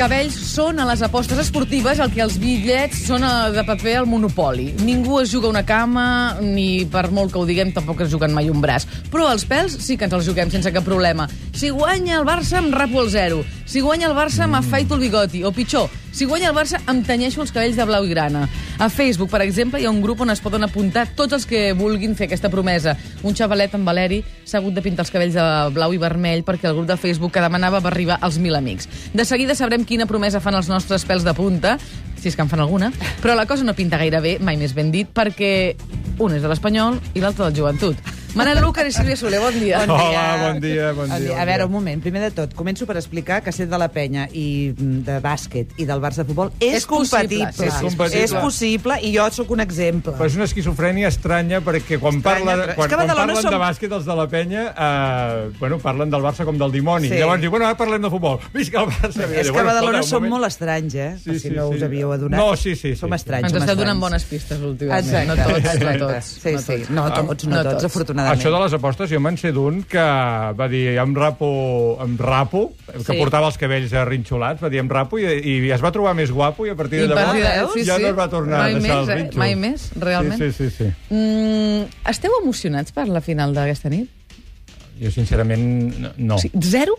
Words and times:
Cabells 0.00 0.32
són 0.54 0.78
a 0.80 0.86
les 0.88 1.02
apostes 1.04 1.36
esportives 1.42 1.98
el 2.00 2.08
que 2.14 2.22
els 2.24 2.38
bitllets 2.40 3.02
són 3.04 3.20
de 3.52 3.64
paper 3.68 3.98
al 4.00 4.06
Monopoli. 4.08 4.70
Ningú 4.80 5.18
es 5.20 5.28
juga 5.28 5.50
una 5.50 5.60
cama, 5.68 6.38
ni 6.40 6.86
per 6.88 7.10
molt 7.12 7.34
que 7.34 7.36
ho 7.36 7.44
diguem, 7.44 7.74
tampoc 7.76 8.00
es 8.06 8.08
juguen 8.08 8.32
mai 8.32 8.48
un 8.48 8.64
braç. 8.64 8.86
Però 9.12 9.28
els 9.28 9.44
pèls 9.44 9.76
sí 9.84 9.98
que 10.00 10.08
ens 10.08 10.16
els 10.16 10.24
juguem 10.24 10.48
sense 10.48 10.72
cap 10.72 10.88
problema. 10.88 11.28
Si 11.52 11.68
guanya 11.68 12.16
el 12.16 12.24
Barça, 12.24 12.62
em 12.62 12.72
rapo 12.72 13.04
el 13.04 13.12
zero. 13.12 13.44
Si 13.70 13.78
guanya 13.78 14.08
el 14.08 14.16
Barça, 14.16 14.48
m'afaito 14.50 14.96
el 14.96 15.00
bigoti. 15.04 15.44
O 15.46 15.52
pitjor, 15.54 15.86
si 16.10 16.26
guanya 16.26 16.48
el 16.48 16.56
Barça, 16.56 16.80
em 16.90 17.04
tenyeixo 17.06 17.38
els 17.44 17.52
cabells 17.54 17.76
de 17.78 17.84
blau 17.86 18.02
i 18.02 18.08
grana. 18.10 18.48
A 18.82 18.88
Facebook, 18.90 19.30
per 19.30 19.44
exemple, 19.44 19.78
hi 19.78 19.86
ha 19.86 19.92
un 19.94 20.00
grup 20.02 20.24
on 20.24 20.34
es 20.34 20.42
poden 20.42 20.66
apuntar 20.66 21.04
tots 21.14 21.36
els 21.38 21.46
que 21.46 21.60
vulguin 21.78 22.16
fer 22.18 22.26
aquesta 22.26 22.50
promesa. 22.50 22.96
Un 23.22 23.38
xavalet, 23.38 23.76
en 23.78 23.86
Valeri, 23.86 24.18
s'ha 24.42 24.58
hagut 24.58 24.74
de 24.74 24.82
pintar 24.82 25.06
els 25.06 25.14
cabells 25.14 25.38
de 25.38 25.46
blau 25.76 25.94
i 25.94 26.02
vermell 26.02 26.42
perquè 26.42 26.66
el 26.66 26.74
grup 26.80 26.90
de 26.90 26.98
Facebook 26.98 27.30
que 27.36 27.46
demanava 27.46 27.78
va 27.78 27.92
arribar 27.94 28.18
als 28.18 28.40
1.000 28.42 28.58
amics. 28.58 28.90
De 29.14 29.22
seguida 29.22 29.54
sabrem 29.54 29.86
quina 29.86 30.10
promesa 30.10 30.42
fan 30.42 30.58
els 30.58 30.66
nostres 30.66 31.06
pèls 31.06 31.22
de 31.22 31.38
punta, 31.38 31.78
si 32.18 32.26
és 32.26 32.34
que 32.34 32.42
en 32.42 32.50
fan 32.50 32.66
alguna, 32.66 32.90
però 33.22 33.38
la 33.38 33.46
cosa 33.46 33.62
no 33.62 33.78
pinta 33.78 34.02
gaire 34.02 34.18
bé, 34.18 34.40
mai 34.42 34.58
més 34.58 34.74
ben 34.74 34.90
dit, 34.90 35.06
perquè 35.06 35.76
un 36.18 36.34
és 36.34 36.42
de 36.42 36.50
l'Espanyol 36.50 36.98
i 37.14 37.22
l'altre 37.22 37.46
del 37.46 37.62
Joventut. 37.62 38.09
Manel 38.34 38.60
Lúcar 38.62 38.86
i 38.86 38.92
Sílvia 38.94 39.16
Soler, 39.18 39.40
bon 39.42 39.56
dia. 39.58 39.80
Bon 39.84 39.96
dia. 39.98 40.20
Hola, 40.22 40.52
bon 40.52 40.60
dia, 40.62 40.92
bon 40.94 41.08
dia, 41.10 41.30
bon 41.32 41.40
A 41.42 41.44
veure, 41.48 41.64
un 41.66 41.72
moment. 41.72 41.98
Primer 42.02 42.20
de 42.22 42.28
tot, 42.30 42.52
començo 42.54 42.86
per 42.86 42.94
explicar 43.00 43.40
que 43.42 43.50
ser 43.52 43.66
de 43.68 43.78
la 43.80 43.88
penya 43.90 44.28
i 44.30 44.70
mm, 44.70 45.00
de 45.08 45.16
bàsquet 45.24 45.72
i 45.82 45.86
del 45.88 45.98
Barça 46.02 46.22
de 46.22 46.28
futbol 46.28 46.52
és, 46.60 46.76
És 46.78 46.86
compatible. 46.86 47.48
sí, 47.52 47.66
sí, 47.66 47.86
és 47.90 47.96
possible. 47.98 48.22
És 48.22 48.34
possible 48.38 48.98
i 49.02 49.10
jo 49.16 49.24
sóc 49.34 49.50
un 49.50 49.64
exemple. 49.64 50.14
Però 50.14 50.28
és 50.30 50.36
una 50.38 50.46
esquizofrènia 50.46 51.10
estranya 51.10 51.58
perquè 51.66 51.98
quan, 51.98 52.20
Estranya, 52.20 52.44
parla, 52.46 52.76
quan, 52.78 52.92
quan 52.94 53.10
parlen 53.10 53.34
som- 53.42 53.50
de 53.50 53.60
bàsquet 53.64 53.96
els 53.98 54.06
de 54.06 54.16
la 54.20 54.28
penya, 54.30 54.62
eh, 54.78 55.50
bueno, 55.58 55.80
parlen 55.82 56.10
del 56.14 56.22
Barça 56.22 56.46
com 56.46 56.56
del 56.56 56.70
dimoni. 56.70 57.08
Sí. 57.10 57.18
Llavors 57.18 57.40
diu, 57.42 57.50
bueno, 57.50 57.66
ara 57.66 57.76
parlem 57.76 58.02
de 58.06 58.10
futbol. 58.14 58.38
Visca 58.54 58.84
el 58.84 58.92
Barça. 58.94 59.26
És 59.26 59.50
que 59.50 59.58
a 59.58 59.66
Badalona 59.72 60.04
som 60.06 60.28
molt 60.30 60.46
estranys, 60.46 60.94
eh? 60.94 61.10
Sí, 61.18 61.30
per 61.32 61.38
si 61.40 61.48
sí, 61.48 61.54
no 61.56 61.66
sí. 61.72 61.80
us 61.80 61.82
havíeu 61.88 62.12
adonat. 62.14 62.38
No, 62.38 62.54
sí, 62.54 62.76
sí, 62.76 62.94
sí. 62.94 62.96
Som 63.02 63.12
estranys, 63.18 63.50
Ens 63.50 63.58
està 63.64 63.74
donant 63.74 63.98
bones 63.98 64.22
pistes 64.30 64.62
últimament. 64.62 65.02
Exacte. 65.02 65.26
No 65.26 65.36
tots, 65.42 65.82
no 65.82 66.06
tots. 66.06 66.32
Sí, 66.38 66.54
no 66.54 66.62
sí. 66.62 66.80
No 66.94 67.10
tots, 67.10 67.46
no, 67.50 67.62
tots, 67.66 67.92
tots. 67.92 68.19
Afortunadament. 68.20 68.40
Això 68.40 68.50
de 68.54 68.60
les 68.64 68.72
apostes, 68.76 69.10
jo 69.10 69.20
me'n 69.20 69.36
sé 69.40 69.52
d'un 69.52 69.82
que 69.88 70.04
va 70.58 70.68
dir, 70.68 70.96
em 70.98 71.14
rapo, 71.16 71.98
em 72.04 72.16
rapo, 72.18 72.72
que 72.86 73.00
Sí. 73.12 73.18
portava 73.18 73.46
els 73.48 73.58
cabells 73.58 73.92
arrinxolats, 73.92 74.60
va 74.62 74.68
dir, 74.68 74.78
em 74.80 74.88
rapo, 74.88 75.18
i, 75.18 75.24
i 75.24 75.70
es 75.70 75.80
va 75.82 75.90
trobar 75.92 76.14
més 76.14 76.30
guapo, 76.30 76.66
i 76.66 76.70
a 76.70 76.76
partir 76.76 77.02
I 77.04 77.06
de 77.08 77.12
a 77.12 77.16
partir 77.16 77.42
llavors 77.42 77.74
de- 77.74 77.80
sí, 77.80 77.86
ja 77.86 77.96
sí. 77.96 78.02
no 78.02 78.08
es 78.08 78.16
va 78.18 78.28
tornar 78.28 78.58
Mai 78.58 78.72
a 78.72 78.78
deixar 78.78 78.96
més, 78.98 79.08
el 79.08 79.10
eh? 79.10 79.22
rinxo. 79.22 79.38
Mai 79.38 79.54
més, 79.56 79.90
realment. 79.96 80.38
Sí, 80.38 80.52
sí, 80.52 80.70
sí. 80.70 80.84
sí. 80.84 81.14
Mm, 81.14 81.84
esteu 82.10 82.32
emocionats 82.42 82.92
per 82.92 83.08
la 83.08 83.20
final 83.20 83.54
d'aquesta 83.54 83.88
nit? 83.90 84.08
Jo, 85.00 85.10
sincerament, 85.10 85.94
no. 86.18 86.34
O 86.36 86.38
sigui, 86.38 86.58
zero? 86.60 86.98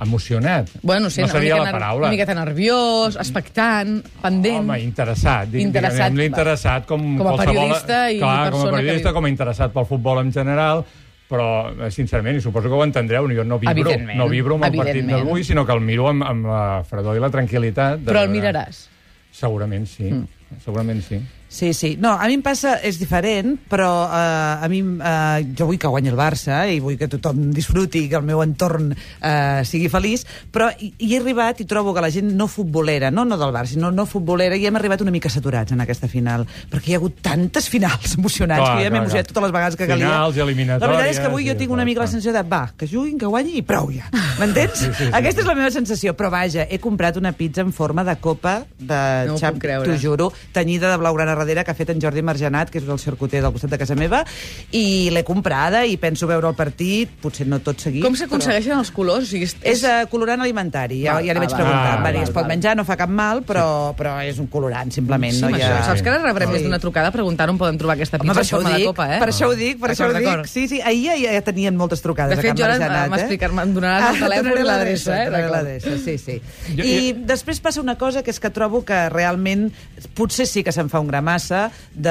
Emocionat. 0.00 0.70
Bueno, 0.82 1.04
no 1.04 1.10
sé, 1.10 1.22
no 1.22 1.28
seria 1.28 1.58
la 1.60 1.70
paraula. 1.70 2.06
una 2.06 2.10
miqueta 2.14 2.34
nerviós, 2.34 3.16
expectant, 3.16 4.00
pendent. 4.22 4.62
Home, 4.62 4.78
interessat. 4.80 5.52
Interessat, 5.54 6.08
Diguem-li 6.08 6.24
va. 6.24 6.30
interessat 6.30 6.86
com, 6.88 7.04
Com 7.18 7.28
a 7.28 7.36
periodista 7.36 8.10
i 8.10 8.18
clar, 8.18 8.30
com 8.30 8.30
a 8.30 8.50
persona 8.50 8.70
que 8.70 8.76
periodista, 8.82 9.08
viu. 9.10 9.14
com 9.14 9.24
a 9.24 9.28
interessat 9.28 9.74
pel 9.76 9.86
futbol 9.86 10.22
en 10.22 10.32
general, 10.32 10.84
però, 11.30 11.50
eh, 11.86 11.90
sincerament, 11.90 12.38
i 12.38 12.40
suposo 12.40 12.68
que 12.68 12.74
ho 12.74 12.82
entendreu, 12.82 13.28
jo 13.30 13.44
no 13.44 13.58
vibro, 13.58 13.92
no 14.16 14.28
vibro 14.28 14.56
amb 14.56 14.64
el 14.70 14.76
partit 14.80 15.04
d'avui, 15.06 15.44
sinó 15.44 15.66
que 15.66 15.72
el 15.72 15.80
miro 15.80 16.08
amb, 16.08 16.24
amb 16.26 16.46
la 16.46 16.62
fredor 16.88 17.16
i 17.16 17.20
la 17.20 17.30
tranquil·litat. 17.30 18.00
De, 18.00 18.12
Però 18.12 18.24
el 18.24 18.32
miraràs. 18.32 18.88
Segurament 19.30 19.86
sí, 19.86 20.08
mm. 20.10 20.58
segurament 20.64 21.04
sí. 21.06 21.20
Sí, 21.50 21.74
sí. 21.74 21.96
No, 21.98 22.12
a 22.14 22.28
mi 22.30 22.36
em 22.38 22.42
passa, 22.46 22.76
és 22.86 22.94
diferent, 23.00 23.56
però 23.68 24.06
eh, 24.06 24.62
a 24.62 24.68
mi, 24.70 24.78
eh, 24.86 25.48
jo 25.58 25.66
vull 25.66 25.80
que 25.82 25.88
guanyi 25.90 26.12
el 26.12 26.18
Barça 26.18 26.60
i 26.70 26.76
vull 26.78 26.94
que 26.96 27.08
tothom 27.10 27.48
disfruti, 27.50 28.04
que 28.08 28.14
el 28.20 28.22
meu 28.22 28.38
entorn 28.44 28.92
eh, 28.94 29.64
sigui 29.66 29.88
feliç, 29.90 30.22
però 30.54 30.68
hi, 30.78 30.92
hi 30.94 31.08
he 31.10 31.18
arribat 31.18 31.58
i 31.58 31.66
trobo 31.66 31.90
que 31.96 32.04
la 32.04 32.12
gent 32.14 32.30
no 32.38 32.46
futbolera, 32.46 33.10
no, 33.10 33.24
no 33.26 33.38
del 33.40 33.50
Barça, 33.50 33.74
sinó 33.74 33.90
no 33.90 34.06
futbolera, 34.06 34.54
i 34.54 34.68
hem 34.70 34.78
arribat 34.78 35.02
una 35.02 35.10
mica 35.10 35.26
saturats 35.26 35.74
en 35.74 35.82
aquesta 35.82 36.06
final, 36.12 36.46
perquè 36.70 36.92
hi 36.92 36.94
ha 36.94 37.00
hagut 37.02 37.18
tantes 37.26 37.66
finals 37.72 38.14
emocionants 38.14 38.68
Clar, 38.68 38.78
que 38.78 38.86
ja 38.86 38.94
m'he 38.94 39.02
emocionat 39.02 39.32
totes 39.32 39.46
les 39.48 39.56
vegades 39.58 39.80
que 39.80 39.90
calia. 39.90 40.06
Finals 40.06 40.38
i 40.38 40.44
eliminatòries, 40.46 40.86
La 40.86 40.92
veritat 40.94 41.16
és 41.16 41.20
que 41.24 41.32
avui 41.32 41.50
jo 41.50 41.58
i 41.58 41.60
tinc 41.64 41.74
una 41.74 41.88
mica 41.88 42.04
la 42.04 42.08
sensació 42.14 42.36
de, 42.38 42.44
va, 42.46 42.62
que 42.78 42.86
juguin, 42.86 43.18
que 43.18 43.26
guanyi 43.26 43.58
i 43.58 43.64
prou 43.66 43.90
ja. 43.90 44.06
M'entens? 44.38 44.78
Sí, 44.84 44.92
sí, 44.92 45.02
sí. 45.02 45.10
Aquesta 45.18 45.42
és 45.42 45.50
la 45.50 45.58
meva 45.58 45.74
sensació, 45.74 46.14
però 46.14 46.30
vaja, 46.30 46.70
he 46.70 46.78
comprat 46.78 47.18
una 47.18 47.34
pizza 47.34 47.66
en 47.66 47.74
forma 47.74 48.06
de 48.06 48.14
copa 48.22 48.60
de 48.78 49.02
No 49.26 49.34
xap, 49.42 49.58
t'ho 49.58 49.98
juro, 49.98 50.30
tenyida 50.54 50.94
de 50.94 51.02
blaugrana 51.02 51.39
darrere, 51.40 51.64
que 51.64 51.72
ha 51.72 51.78
fet 51.78 51.90
en 51.94 52.00
Jordi 52.02 52.22
Margenat, 52.22 52.70
que 52.70 52.78
és 52.78 52.88
el 52.88 52.98
circuiter 53.02 53.40
del 53.42 53.52
costat 53.52 53.70
de 53.74 53.78
casa 53.80 53.96
meva, 53.98 54.22
i 54.70 55.08
l'he 55.10 55.24
comprada 55.24 55.84
i 55.88 55.96
penso 56.00 56.26
veure 56.30 56.48
el 56.50 56.54
partit, 56.58 57.10
potser 57.22 57.46
no 57.50 57.58
tot 57.64 57.80
seguit. 57.80 58.02
Com 58.04 58.14
s'aconsegueixen 58.18 58.76
els 58.78 58.90
colors? 58.94 59.24
O 59.24 59.30
sigui, 59.32 59.44
és, 59.48 59.54
Però... 59.54 59.72
És 59.72 59.84
uh, 59.84 60.08
colorant 60.10 60.40
alimentari, 60.44 61.02
ja, 61.04 61.14
Val, 61.18 61.24
ja 61.26 61.34
li 61.34 61.38
ah, 61.40 61.44
vaig 61.46 61.54
preguntar. 61.54 61.80
val, 61.80 61.96
Em 62.00 62.04
va 62.04 62.10
dir, 62.12 62.20
val, 62.20 62.28
es 62.28 62.34
pot 62.34 62.46
menjar, 62.50 62.76
no 62.78 62.84
fa 62.88 62.96
cap 63.00 63.10
mal, 63.10 63.42
però, 63.46 63.66
però 63.98 64.16
és 64.26 64.38
un 64.38 64.46
colorant, 64.52 64.90
simplement. 64.94 65.32
Sí, 65.34 65.42
no 65.44 65.50
hi 65.50 65.60
això. 65.60 65.72
ha... 65.80 65.84
Saps 65.90 66.02
que 66.02 66.10
ara 66.12 66.22
rebrem 66.22 66.48
Sí. 66.50 66.54
més 66.56 66.62
d'una 66.64 66.78
trucada 66.82 67.10
preguntant 67.14 67.50
on 67.52 67.58
poden 67.60 67.76
trobar 67.78 67.94
aquesta 67.94 68.18
Home, 68.18 68.32
pizza 68.32 68.40
per 68.40 68.42
en 68.42 68.46
això 68.48 68.58
ho 68.58 68.64
de 68.66 68.76
dic, 68.80 68.86
copa, 68.90 69.04
eh? 69.14 69.18
per 69.22 69.28
això 69.30 69.46
ho 69.50 69.54
dic, 69.54 69.78
per 69.80 69.90
això 69.92 70.08
ho 70.10 70.14
dic. 70.16 70.46
Sí, 70.50 70.64
sí, 70.68 70.80
ahir 70.82 71.04
ja, 71.22 71.32
ja 71.36 71.42
tenien 71.46 71.76
moltes 71.76 72.02
trucades 72.02 72.36
De 72.36 72.42
fet, 72.42 72.50
a 72.50 72.54
jo 72.56 72.64
Can 72.64 72.70
ara 72.72 72.78
Margenat, 72.80 73.06
eh? 73.06 73.10
m'explicar- 73.14 73.52
me'n 73.54 73.74
donaràs 73.76 74.08
el 74.08 74.16
Ah, 74.16 74.26
telèfon 74.26 74.58
i 74.58 74.64
l'adreça, 74.66 75.18
eh? 75.22 75.30
l'adreça, 75.30 75.94
sí, 76.04 76.16
sí. 76.18 76.40
Jo- 76.76 76.84
I 76.84 77.12
jo- 77.12 77.26
després 77.30 77.60
passa 77.60 77.80
una 77.80 77.96
cosa 77.98 78.22
que 78.24 78.30
és 78.30 78.40
que 78.40 78.50
trobo 78.50 78.82
que 78.84 78.98
realment 79.10 79.68
potser 80.14 80.46
sí 80.46 80.64
que 80.64 80.72
se'n 80.72 80.88
fa 80.90 80.98
un 81.00 81.08
gramassa 81.30 81.70
de, 81.94 82.10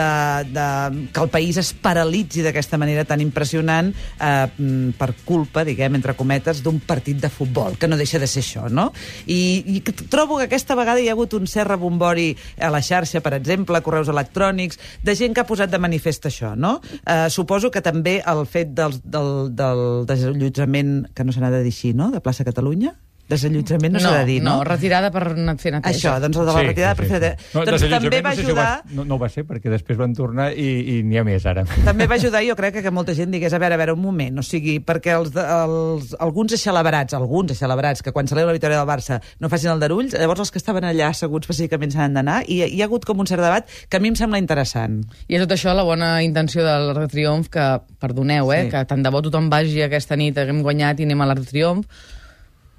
de, 0.50 1.08
que 1.12 1.20
el 1.20 1.30
país 1.30 1.58
es 1.58 1.74
paralitzi 1.74 2.42
d'aquesta 2.44 2.78
manera 2.78 3.06
tan 3.06 3.22
impressionant 3.22 3.92
eh, 3.92 4.48
mm, 4.48 4.96
per 5.00 5.14
culpa, 5.26 5.64
diguem, 5.66 5.96
entre 5.96 6.16
cometes, 6.16 6.64
d'un 6.64 6.80
partit 6.80 7.20
de 7.20 7.30
futbol, 7.30 7.78
que 7.78 7.88
no 7.88 7.98
deixa 7.98 8.20
de 8.20 8.28
ser 8.28 8.44
això, 8.44 8.70
no? 8.70 8.92
I, 9.28 9.64
i 9.68 9.82
trobo 9.82 10.40
que 10.40 10.48
aquesta 10.48 10.78
vegada 10.80 11.02
hi 11.02 11.10
ha 11.10 11.16
hagut 11.18 11.34
un 11.36 11.48
cert 11.48 11.70
rebombori 11.70 12.32
a 12.60 12.72
la 12.72 12.82
xarxa, 12.82 13.22
per 13.22 13.36
exemple, 13.38 13.82
correus 13.82 14.10
electrònics, 14.10 14.80
de 15.04 15.16
gent 15.16 15.36
que 15.36 15.44
ha 15.44 15.50
posat 15.50 15.72
de 15.72 15.82
manifest 15.82 16.30
això, 16.30 16.56
no? 16.56 16.80
Eh, 17.04 17.28
suposo 17.30 17.72
que 17.72 17.84
també 17.84 18.20
el 18.26 18.46
fet 18.48 18.74
del, 18.78 19.00
del, 19.04 19.52
del 19.56 19.86
desallotjament, 20.10 21.10
que 21.14 21.26
no 21.26 21.36
se 21.36 21.44
n'ha 21.44 21.54
de 21.54 21.64
dir 21.66 21.76
així, 21.76 21.94
no?, 21.94 22.12
de 22.14 22.24
plaça 22.24 22.48
Catalunya? 22.48 22.96
Desallotjament 23.30 23.94
no, 23.94 24.00
s'ha 24.02 24.12
de 24.20 24.26
dir, 24.26 24.40
no? 24.42 24.56
No, 24.58 24.64
retirada 24.66 25.12
per 25.14 25.22
anar 25.36 25.54
fer 25.62 25.72
neteja. 25.76 25.94
Això, 25.94 26.14
doncs 26.24 26.40
el 26.42 26.48
de 26.50 26.54
la 26.56 26.64
retirada 26.66 26.96
per 26.98 27.06
fer... 27.06 27.20
No, 27.54 27.64
doncs 27.68 27.84
també 27.92 28.22
va 28.26 28.32
no 28.32 28.36
sé 28.36 28.42
si 28.42 28.48
ho 28.48 28.56
ajudar... 28.56 28.66
va- 28.66 28.96
no, 28.98 29.06
no 29.06 29.16
ho 29.16 29.22
va 29.22 29.30
ser, 29.30 29.44
perquè 29.46 29.70
després 29.70 30.00
van 30.00 30.16
tornar 30.18 30.48
i, 30.58 30.66
i 30.96 31.04
n'hi 31.06 31.20
ha 31.22 31.24
més, 31.28 31.46
ara. 31.46 31.64
També 31.86 32.08
va 32.10 32.18
ajudar, 32.18 32.42
jo 32.48 32.56
crec, 32.58 32.74
que, 32.80 32.84
que 32.88 32.92
molta 32.96 33.14
gent 33.14 33.30
digués, 33.32 33.54
a 33.54 33.60
veure, 33.62 33.78
a 33.78 33.82
veure, 33.84 33.94
un 33.94 34.02
moment, 34.02 34.42
o 34.42 34.46
sigui, 34.46 34.80
perquè 34.82 35.14
els, 35.20 35.32
els, 35.38 36.16
alguns 36.20 36.58
eixelebrats, 36.58 37.14
alguns 37.18 37.54
eixelebrats, 37.54 38.02
que 38.06 38.12
quan 38.16 38.28
celebra 38.28 38.50
la 38.52 38.58
victòria 38.58 38.82
del 38.82 38.90
Barça 38.90 39.20
no 39.40 39.50
facin 39.54 39.72
el 39.76 39.80
darulls, 39.86 40.18
llavors 40.18 40.42
els 40.48 40.52
que 40.56 40.62
estaven 40.64 40.90
allà 40.90 41.12
asseguts 41.14 41.48
pacíficament 41.54 41.94
s'han 41.94 42.18
d'anar, 42.18 42.42
i 42.50 42.64
hi 42.66 42.82
ha 42.82 42.90
hagut 42.90 43.06
com 43.06 43.22
un 43.22 43.30
cert 43.30 43.46
debat 43.46 43.70
que 43.90 43.98
a 43.98 44.04
mi 44.04 44.10
em 44.10 44.18
sembla 44.18 44.42
interessant. 44.42 45.04
I 45.30 45.38
és 45.38 45.46
tot 45.46 45.54
això 45.54 45.76
la 45.78 45.86
bona 45.86 46.16
intenció 46.26 46.66
de 46.66 46.74
l'Arc 46.90 47.06
de 47.06 47.12
Triomf, 47.14 47.50
que, 47.54 47.70
perdoneu, 48.02 48.50
eh, 48.54 48.64
Sí. 48.66 48.72
que 48.74 48.86
tant 48.90 49.04
de 49.06 49.10
bo 49.14 49.22
tothom 49.22 49.50
vagi 49.54 49.82
aquesta 49.86 50.18
nit, 50.18 50.38
haguem 50.38 50.64
guanyat 50.66 51.00
i 51.00 51.06
anem 51.08 51.22
a 51.22 51.30
l'Arc 51.30 51.46
de 51.46 51.52
Triomf, 51.54 51.86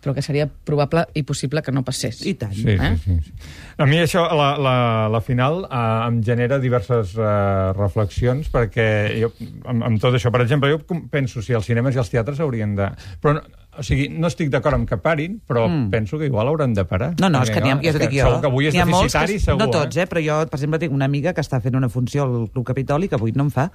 però 0.01 0.15
que 0.17 0.23
seria 0.25 0.49
probable 0.49 1.07
i 1.15 1.23
possible 1.29 1.63
que 1.63 1.73
no 1.73 1.85
passés. 1.87 2.23
I 2.27 2.35
tant. 2.41 2.55
Sí, 2.57 2.67
Eh? 2.71 2.97
sí, 3.05 3.17
sí, 3.21 3.21
sí. 3.27 3.33
A 3.81 3.87
mi 3.89 3.97
això, 4.01 4.27
la, 4.37 4.51
la, 4.61 4.75
la 5.13 5.21
final, 5.25 5.63
eh, 5.65 6.09
em 6.09 6.21
genera 6.25 6.59
diverses 6.61 7.15
eh, 7.17 7.73
reflexions, 7.77 8.51
perquè 8.53 8.89
jo, 9.21 9.33
amb, 9.65 9.87
amb 9.89 10.03
tot 10.03 10.17
això, 10.17 10.33
per 10.33 10.43
exemple, 10.45 10.73
jo 10.73 11.01
penso 11.13 11.43
si 11.43 11.57
els 11.57 11.69
cinemes 11.69 11.97
i 11.97 12.03
els 12.03 12.13
teatres 12.13 12.41
haurien 12.41 12.75
de... 12.77 12.91
Però, 13.23 13.39
no, 13.39 13.61
o 13.81 13.85
sigui, 13.87 14.09
no 14.13 14.29
estic 14.29 14.51
d'acord 14.53 14.77
amb 14.77 14.89
que 14.89 14.99
parin, 15.01 15.39
però 15.47 15.65
mm. 15.69 15.89
penso 15.93 16.19
que 16.19 16.27
igual 16.27 16.49
hauran 16.51 16.75
de 16.75 16.85
parar. 16.85 17.15
No, 17.23 17.31
no, 17.33 17.41
és 17.47 17.53
que 17.55 17.63
n'hi 17.63 17.71
ha, 17.73 17.79
ja 17.81 17.95
t'ho 17.95 18.03
dic 18.03 18.17
jo. 18.19 18.27
Segur 18.27 18.41
que 18.43 18.51
avui 18.51 18.69
és 18.69 18.75
N'hi 18.75 18.83
ha 18.83 18.87
molts 18.91 19.15
deficitari, 19.15 19.39
que, 19.39 19.45
segur. 19.47 19.63
No 19.63 19.71
tots, 19.73 19.97
eh? 19.97 20.07
però 20.11 20.23
jo, 20.25 20.39
per 20.51 20.59
exemple, 20.59 20.81
tinc 20.83 20.97
una 20.97 21.09
amiga 21.09 21.33
que 21.37 21.45
està 21.45 21.63
fent 21.65 21.79
una 21.79 21.89
funció 21.89 22.27
al 22.27 22.49
Club 22.51 22.67
Capitoli 22.73 23.09
que 23.09 23.17
avui 23.17 23.33
no 23.37 23.47
em 23.47 23.53
fa. 23.55 23.71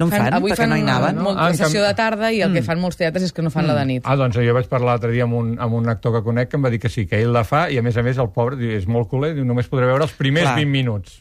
No 0.00 0.08
em 0.08 0.14
fan, 0.14 0.32
avui 0.32 0.54
perquè 0.54 0.64
fan 0.64 0.70
no 0.72 0.78
hi 0.80 0.84
anaven. 0.86 1.18
una, 1.18 1.26
molta 1.28 1.44
Ah, 1.44 1.50
en 1.52 1.58
sessió 1.60 1.82
de 1.84 1.92
tarda 1.94 2.32
i 2.32 2.40
el 2.40 2.54
que 2.56 2.62
fan 2.64 2.80
molts 2.80 2.96
teatres 2.96 3.28
és 3.28 3.34
que 3.36 3.44
no 3.44 3.52
fan 3.52 3.68
la 3.68 3.74
de 3.76 3.84
nit. 3.84 4.06
Ah, 4.08 4.16
doncs 4.16 4.38
jo 4.40 4.54
vaig 4.56 4.68
parlar 4.70 4.94
l'altre 4.94 5.12
dia 5.12 5.26
amb 5.28 5.36
un, 5.36 5.56
amb 5.60 5.76
un 5.76 5.92
actor 5.92 6.16
que 6.16 6.22
conec 6.24 6.48
que 6.48 6.56
em 6.56 6.64
va 6.64 6.70
dir 6.72 6.80
que 6.80 6.88
sí, 6.88 7.04
que 7.06 7.20
ell 7.20 7.34
la 7.36 7.44
fa, 7.44 7.66
i 7.68 7.76
a 7.76 7.82
més 7.84 8.00
a 8.00 8.04
més 8.06 8.16
el 8.18 8.32
pobre 8.32 8.56
diu, 8.56 8.72
és 8.78 8.88
molt 8.88 9.10
culer, 9.12 9.34
diu, 9.36 9.44
només 9.44 9.68
podré 9.68 9.90
veure 9.90 10.08
els 10.08 10.16
primers 10.16 10.48
Clar. 10.48 10.56
20 10.64 10.72
minuts. 10.72 11.20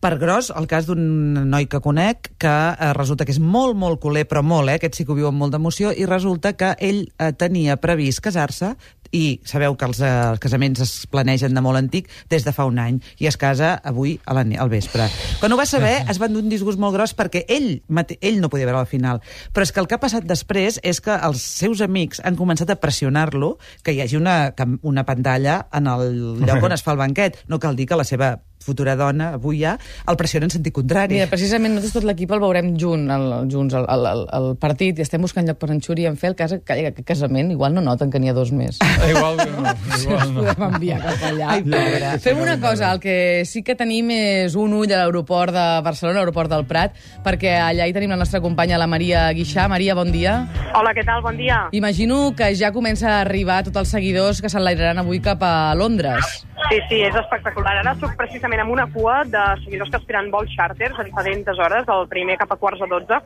Per 0.00 0.16
gros, 0.16 0.48
el 0.56 0.64
cas 0.64 0.86
d'un 0.88 1.00
noi 1.50 1.66
que 1.68 1.78
conec, 1.84 2.30
que 2.40 2.48
eh, 2.48 2.92
resulta 2.96 3.26
que 3.28 3.34
és 3.34 3.40
molt, 3.40 3.76
molt 3.76 4.00
culer, 4.00 4.24
però 4.26 4.40
molt, 4.42 4.72
eh? 4.72 4.78
aquest 4.80 4.96
sí 4.96 5.04
que 5.04 5.12
ho 5.12 5.16
viu 5.18 5.28
amb 5.28 5.36
molta 5.42 5.60
emoció, 5.60 5.92
i 5.92 6.06
resulta 6.08 6.54
que 6.56 6.72
ell 6.80 7.02
eh, 7.18 7.34
tenia 7.36 7.76
previst 7.76 8.22
casar-se 8.24 8.72
i 9.12 9.40
sabeu 9.44 9.76
que 9.76 9.84
els, 9.88 10.00
eh, 10.00 10.10
els 10.30 10.38
casaments 10.42 10.80
es 10.84 10.92
planegen 11.10 11.54
de 11.54 11.62
molt 11.64 11.78
antic 11.80 12.08
des 12.30 12.44
de 12.46 12.52
fa 12.54 12.66
un 12.68 12.78
any 12.78 13.00
i 13.18 13.26
es 13.26 13.36
casa 13.36 13.74
avui 13.84 14.18
a 14.26 14.34
la, 14.34 14.44
al 14.62 14.68
vespre. 14.70 15.08
Quan 15.40 15.52
ho 15.52 15.58
va 15.58 15.66
saber 15.66 16.04
es 16.10 16.20
va 16.22 16.28
dur 16.28 16.42
un 16.44 16.48
disgust 16.52 16.78
molt 16.78 16.94
gros 16.94 17.14
perquè 17.18 17.44
ell, 17.48 17.82
mate- 17.88 18.18
ell 18.20 18.40
no 18.40 18.50
podia 18.52 18.66
veure 18.68 18.82
la 18.84 18.90
final. 18.90 19.22
Però 19.52 19.66
és 19.66 19.72
que 19.72 19.80
el 19.82 19.88
que 19.90 19.96
ha 19.98 20.02
passat 20.02 20.24
després 20.28 20.78
és 20.82 21.00
que 21.00 21.16
els 21.16 21.42
seus 21.42 21.80
amics 21.82 22.22
han 22.24 22.36
començat 22.38 22.70
a 22.70 22.78
pressionar-lo 22.80 23.56
que 23.82 23.92
hi 23.96 24.00
hagi 24.04 24.16
una, 24.20 24.54
una 24.82 25.04
pantalla 25.06 25.66
en 25.72 25.86
el 25.90 26.14
lloc 26.46 26.62
on 26.70 26.72
es 26.76 26.82
fa 26.86 26.92
el 26.94 27.02
banquet. 27.02 27.42
No 27.48 27.58
cal 27.58 27.76
dir 27.76 27.86
que 27.90 27.98
la 27.98 28.04
seva 28.06 28.36
futura 28.60 28.94
dona, 28.96 29.32
avui 29.38 29.62
ja, 29.62 29.76
el 30.08 30.18
pressiona 30.20 30.46
en 30.46 30.54
sentit 30.54 30.74
contrari. 30.76 31.16
Mira, 31.16 31.28
precisament 31.32 31.74
nosaltres 31.74 31.96
tot 31.96 32.06
l'equip 32.08 32.32
el 32.36 32.42
veurem 32.42 32.74
junt, 32.80 33.06
el, 33.12 33.26
junts 33.50 33.74
al, 33.76 33.86
al, 33.88 34.06
al, 34.10 34.24
al 34.36 34.48
partit 34.60 35.00
i 35.00 35.04
estem 35.04 35.24
buscant 35.24 35.48
lloc 35.48 35.58
per 35.60 35.70
en 35.72 35.80
Xuri 35.84 36.04
i 36.04 36.10
en 36.10 36.18
Fel, 36.20 36.36
que, 36.36 36.46
que, 36.66 36.78
que 36.96 37.04
casament 37.06 37.50
igual 37.54 37.74
no 37.76 37.84
noten 37.84 38.12
que 38.12 38.20
n'hi 38.20 38.30
ha 38.30 38.36
dos 38.36 38.52
més. 38.52 38.78
Igual 39.10 39.38
que 39.40 39.46
no, 39.50 39.72
igual 39.96 40.32
no. 40.34 40.42
podem 40.44 40.64
enviar 40.66 40.98
cap 41.02 41.22
allà. 41.30 41.54
Ai. 41.56 42.18
Fem 42.22 42.38
una 42.40 42.58
cosa, 42.60 42.92
el 42.92 43.00
que 43.02 43.16
sí 43.48 43.64
que 43.66 43.74
tenim 43.78 44.12
és 44.14 44.54
un 44.58 44.74
ull 44.76 44.92
a 44.92 45.00
l'aeroport 45.00 45.54
de 45.56 45.64
Barcelona, 45.86 46.20
l'aeroport 46.20 46.52
del 46.52 46.66
Prat, 46.68 46.98
perquè 47.24 47.56
allà 47.62 47.88
hi 47.88 47.96
tenim 47.96 48.12
la 48.12 48.20
nostra 48.20 48.42
companya, 48.44 48.78
la 48.80 48.88
Maria 48.90 49.24
Guixà. 49.36 49.66
Maria, 49.72 49.96
bon 49.98 50.12
dia. 50.12 50.36
Hola, 50.76 50.94
què 50.96 51.04
tal? 51.06 51.24
Bon 51.24 51.36
dia. 51.38 51.64
Imagino 51.76 52.22
que 52.36 52.52
ja 52.58 52.74
comença 52.76 53.16
a 53.16 53.20
arribar 53.24 53.62
tots 53.66 53.82
els 53.82 53.96
seguidors 53.96 54.44
que 54.44 54.52
s'enlairaran 54.52 55.02
avui 55.02 55.22
cap 55.24 55.42
a 55.42 55.72
Londres. 55.78 56.44
Sí, 56.68 56.78
sí, 56.88 57.00
és 57.02 57.16
espectacular. 57.18 57.72
Ara 57.80 57.94
soc 57.98 58.12
precisament 58.18 58.60
amb 58.62 58.70
una 58.74 58.86
cua 58.92 59.22
de 59.26 59.42
seguidors 59.64 59.90
que 59.90 59.98
esperen 59.98 60.30
vols 60.30 60.52
xàrters 60.54 60.98
a 61.00 61.06
diferents 61.06 61.48
hores, 61.58 61.88
el 61.88 62.06
primer 62.10 62.36
cap 62.38 62.52
a 62.52 62.58
quarts 62.60 62.82
de 62.82 62.86
12, 62.90 63.18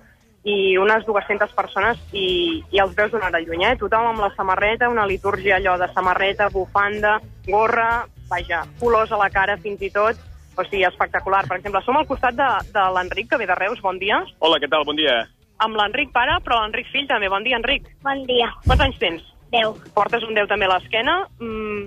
i 0.44 0.76
unes 0.80 1.04
200 1.08 1.52
persones, 1.56 2.00
i, 2.12 2.62
i 2.72 2.80
els 2.80 2.94
veus 2.96 3.12
d'una 3.12 3.28
hora 3.28 3.40
lluny, 3.40 3.64
eh? 3.68 3.74
Tothom 3.80 4.10
amb 4.12 4.22
la 4.24 4.30
samarreta, 4.36 4.88
una 4.92 5.06
litúrgia 5.08 5.56
allò 5.58 5.76
de 5.80 5.88
samarreta, 5.92 6.48
bufanda, 6.52 7.18
gorra, 7.48 8.04
vaja, 8.30 8.62
colors 8.80 9.12
a 9.12 9.20
la 9.20 9.28
cara 9.32 9.56
fins 9.60 9.82
i 9.82 9.90
tot, 9.92 10.20
o 10.56 10.64
sigui, 10.64 10.84
espectacular. 10.88 11.44
Per 11.48 11.58
exemple, 11.58 11.82
som 11.84 11.96
al 12.00 12.08
costat 12.08 12.36
de, 12.38 12.48
de 12.72 12.84
l'Enric, 12.96 13.28
que 13.32 13.40
ve 13.40 13.48
de 13.50 13.56
Reus, 13.60 13.80
bon 13.84 13.98
dia, 14.00 14.22
Hola, 14.40 14.60
què 14.62 14.68
tal? 14.72 14.84
Bon 14.88 14.96
dia. 14.96 15.24
amb 15.64 15.76
l'Enric 15.80 16.12
pare, 16.12 16.38
però 16.44 16.62
l'Enric 16.62 16.88
fill 16.92 17.08
també. 17.08 17.28
Bon 17.32 17.44
dia, 17.44 17.56
Enric. 17.60 17.88
Bon 18.04 18.24
dia. 18.28 18.48
Quants 18.66 18.84
anys 18.84 18.98
tens? 19.00 19.28
10. 19.52 19.92
Portes 19.94 20.24
un 20.26 20.34
10 20.34 20.48
també 20.50 20.66
a 20.66 20.72
l'esquena. 20.74 21.12
Mm, 21.40 21.84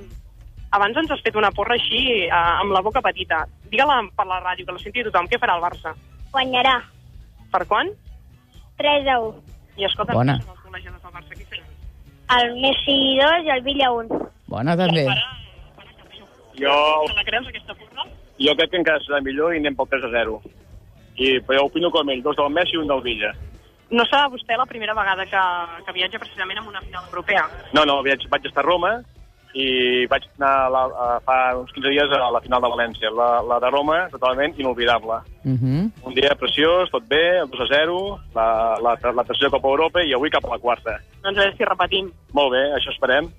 abans 0.72 0.98
ens 0.98 1.12
has 1.12 1.22
fet 1.24 1.36
una 1.40 1.52
porra 1.52 1.76
així, 1.78 2.02
eh, 2.26 2.32
amb 2.32 2.72
la 2.76 2.82
boca 2.82 3.02
petita. 3.02 3.46
Digue-la 3.72 4.02
per 4.16 4.26
la 4.28 4.42
ràdio, 4.44 4.66
que 4.66 4.76
la 4.76 4.80
senti 4.80 5.04
tothom. 5.04 5.28
Què 5.28 5.40
farà 5.40 5.56
el 5.56 5.64
Barça? 5.64 5.94
Guanyarà. 6.34 6.82
Per 7.52 7.66
quan? 7.66 7.90
3 8.78 9.08
a 9.08 9.20
1. 9.20 9.34
I 9.78 9.86
escolta, 9.86 10.14
Bona. 10.14 10.34
els 10.34 10.46
del 10.46 11.14
Barça? 11.14 11.34
Qui 11.34 11.46
seran? 11.46 11.66
El 12.38 12.54
Messi 12.62 13.18
2 13.20 13.46
i 13.46 13.50
el 13.50 13.62
Villa 13.64 13.92
1. 13.92 14.22
Bona, 14.48 14.76
també. 14.78 15.06
Jo, 16.58 16.74
Te 17.08 17.14
la 17.14 17.24
creus, 17.24 17.48
aquesta 17.48 17.74
porra? 17.76 18.06
jo 18.40 18.54
crec 18.56 18.70
que 18.72 18.78
encara 18.78 19.00
serà 19.02 19.22
millor 19.22 19.54
i 19.54 19.60
anem 19.60 19.76
pel 19.76 19.88
3 19.90 20.04
a 20.04 20.10
0. 20.14 20.42
I, 21.18 21.40
però 21.42 21.60
jo 21.60 21.66
opino 21.66 21.90
com 21.90 22.10
ell, 22.10 22.22
dos 22.22 22.36
del 22.36 22.50
Messi 22.54 22.76
i 22.76 22.78
un 22.78 22.88
del 22.88 23.02
Villa. 23.02 23.34
No 23.90 24.04
serà 24.06 24.28
vostè 24.30 24.58
la 24.58 24.66
primera 24.66 24.94
vegada 24.94 25.26
que, 25.26 25.44
que 25.86 25.94
viatja 25.94 26.20
precisament 26.20 26.60
en 26.60 26.68
una 26.68 26.82
final 26.82 27.06
europea. 27.08 27.48
No, 27.74 27.86
no, 27.86 28.02
vaig, 28.04 28.28
vaig 28.30 28.46
estar 28.46 28.64
a 28.64 28.68
Roma 28.68 29.02
i 29.58 30.06
vaig 30.12 30.28
anar 30.38 30.52
a 30.66 30.70
la, 30.70 30.82
a, 30.86 31.08
fa 31.26 31.38
uns 31.58 31.72
15 31.74 31.90
dies 31.90 32.14
a 32.14 32.30
la 32.34 32.42
final 32.44 32.62
de 32.62 32.70
València. 32.74 33.12
La, 33.14 33.30
la 33.42 33.58
de 33.64 33.72
Roma, 33.74 34.04
totalment 34.14 34.54
inolvidable. 34.62 35.18
Uh 35.44 35.58
-huh. 35.58 35.82
Un 36.04 36.14
dia 36.14 36.36
preciós, 36.36 36.92
tot 36.92 37.08
bé, 37.08 37.40
el 37.42 37.50
2 37.50 37.62
a 37.62 37.68
0, 37.74 38.20
la, 38.36 38.48
la, 38.86 38.92
la 39.20 39.24
tercera 39.24 39.50
Copa 39.50 39.68
Europa 39.68 40.04
i 40.04 40.14
avui 40.14 40.30
cap 40.30 40.46
a 40.46 40.54
la 40.56 40.60
quarta. 40.60 41.00
Doncs 41.24 41.38
a 41.38 41.42
veure 41.42 41.58
si 41.58 41.66
repetim. 41.66 42.12
Molt 42.34 42.52
bé, 42.52 42.64
això 42.78 42.92
esperem. 42.92 43.32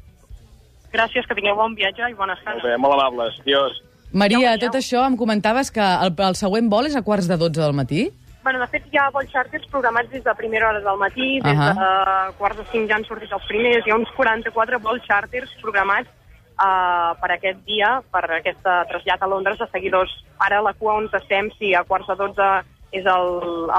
Gràcies, 0.92 1.26
que 1.26 1.34
tingueu 1.34 1.54
bon 1.54 1.74
viatge 1.74 2.02
i 2.10 2.14
bones 2.14 2.38
Molt 2.38 2.46
cases. 2.46 2.62
bé, 2.62 2.76
molt 2.78 2.94
amables. 2.94 3.40
Adiós. 3.40 3.72
Maria, 4.12 4.56
tot 4.58 4.74
això 4.74 5.06
em 5.06 5.16
comentaves 5.16 5.70
que 5.70 5.80
el, 5.80 6.14
el 6.16 6.34
següent 6.34 6.70
vol 6.70 6.86
és 6.86 6.96
a 6.96 7.02
quarts 7.02 7.28
de 7.28 7.36
12 7.36 7.60
del 7.60 7.74
matí? 7.74 8.10
Bueno, 8.48 8.60
de 8.64 8.72
fet, 8.72 8.86
hi 8.88 8.96
ha 8.96 9.10
vols 9.12 9.28
xàrters 9.28 9.66
programats 9.68 10.08
des 10.08 10.22
de 10.24 10.32
primera 10.32 10.70
hora 10.70 10.80
del 10.80 10.96
matí, 10.96 11.26
des 11.44 11.58
Ahà. 11.60 11.66
de 11.76 11.82
uh, 11.84 12.30
quarts 12.38 12.56
de 12.56 12.64
cinc 12.70 12.88
ja 12.88 12.96
han 12.96 13.04
sortit 13.04 13.34
els 13.36 13.44
primers, 13.44 13.84
hi 13.84 13.92
ha 13.92 13.98
uns 13.98 14.08
44 14.16 14.78
vols 14.86 15.04
xàrters 15.04 15.52
programats 15.60 16.08
uh, 16.08 17.12
per 17.20 17.28
aquest 17.34 17.60
dia, 17.66 17.90
per 18.08 18.22
aquest 18.38 18.64
uh, 18.64 18.78
trasllat 18.88 19.20
a 19.20 19.28
Londres 19.28 19.60
de 19.60 19.68
seguidors. 19.68 20.14
Ara 20.46 20.62
la 20.64 20.72
cua 20.78 20.94
on 21.02 21.10
estem, 21.20 21.52
si 21.58 21.74
a 21.76 21.84
quarts 21.84 22.08
de 22.08 22.16
12 22.22 22.48
és 22.96 23.12
el, 23.18 23.30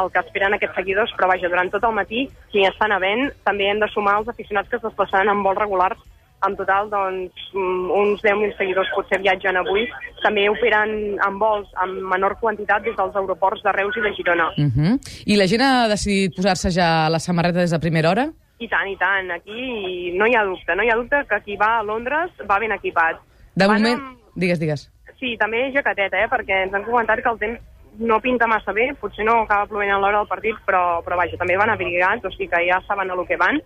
el 0.04 0.14
que 0.14 0.22
esperen 0.22 0.60
aquests 0.60 0.78
seguidors, 0.84 1.18
però 1.18 1.32
vaja, 1.34 1.50
durant 1.50 1.74
tot 1.74 1.90
el 1.90 1.98
matí, 2.04 2.28
si 2.54 2.62
estan 2.70 2.94
havent, 2.94 3.32
també 3.50 3.72
hem 3.72 3.82
de 3.82 3.90
sumar 3.90 4.20
els 4.22 4.30
aficionats 4.30 4.70
que 4.70 4.78
es 4.78 4.86
desplaçaran 4.86 5.34
en 5.34 5.42
vols 5.50 5.64
regulars 5.66 6.06
en 6.48 6.56
total, 6.56 6.90
doncs, 6.90 7.34
mm, 7.54 7.92
uns 7.92 8.22
10.000 8.24 8.56
seguidors 8.58 8.90
potser 8.96 9.20
viatgen 9.22 9.58
avui. 9.58 9.88
També 10.24 10.48
operen 10.50 11.18
en 11.20 11.40
vols 11.40 11.68
en 11.84 11.98
menor 12.04 12.38
quantitat 12.40 12.84
des 12.84 12.96
dels 12.96 13.16
aeroports 13.16 13.64
de 13.64 13.72
Reus 13.76 13.98
i 13.98 14.02
de 14.02 14.14
Girona. 14.16 14.50
Uh 14.58 14.70
-huh. 14.72 15.00
I 15.26 15.36
la 15.36 15.48
gent 15.48 15.62
ha 15.62 15.88
decidit 15.88 16.36
posar-se 16.36 16.70
ja 16.72 17.10
la 17.10 17.20
samarreta 17.20 17.60
des 17.60 17.72
de 17.72 17.80
primera 17.80 18.10
hora? 18.10 18.30
I 18.60 18.68
tant, 18.68 18.88
i 18.90 18.96
tant. 18.98 19.32
Aquí 19.32 20.12
no 20.18 20.28
hi 20.28 20.36
ha 20.36 20.44
dubte. 20.44 20.76
No 20.76 20.84
hi 20.84 20.90
ha 20.90 20.96
dubte 20.96 21.26
que 21.30 21.42
qui 21.46 21.56
va 21.56 21.80
a 21.80 21.84
Londres 21.84 22.32
va 22.50 22.60
ben 22.60 22.72
equipat. 22.72 23.18
De 23.56 23.68
Van 23.68 23.82
moment... 23.82 24.00
amb- 24.00 24.20
Digues, 24.36 24.60
digues. 24.60 24.92
Sí, 25.20 25.36
també 25.38 25.72
jaqueteta, 25.74 26.18
eh? 26.24 26.28
perquè 26.30 26.64
ens 26.64 26.74
han 26.74 26.84
comentat 26.84 27.22
que 27.22 27.30
el 27.30 27.40
temps 27.40 27.60
no 28.00 28.20
pinta 28.22 28.48
massa 28.48 28.72
bé, 28.72 28.94
potser 29.00 29.26
no 29.26 29.42
acaba 29.42 29.66
plovent 29.68 29.92
a 29.92 29.98
l'hora 30.00 30.20
del 30.20 30.28
partit, 30.28 30.56
però, 30.66 31.02
però 31.04 31.18
vaja, 31.18 31.36
també 31.38 31.58
van 31.58 31.70
abrigats, 31.70 32.24
o 32.24 32.32
sigui 32.32 32.48
que 32.48 32.62
ja 32.70 32.80
saben 32.88 33.12
a 33.12 33.16
lo 33.16 33.26
que 33.26 33.36
van, 33.36 33.60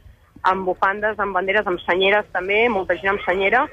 amb 0.43 0.67
bufandes, 0.67 1.19
amb 1.19 1.35
banderes, 1.35 1.67
amb 1.67 1.81
senyeres 1.87 2.27
també, 2.35 2.65
molta 2.69 2.97
gent 2.99 3.15
amb 3.15 3.23
senyera, 3.25 3.65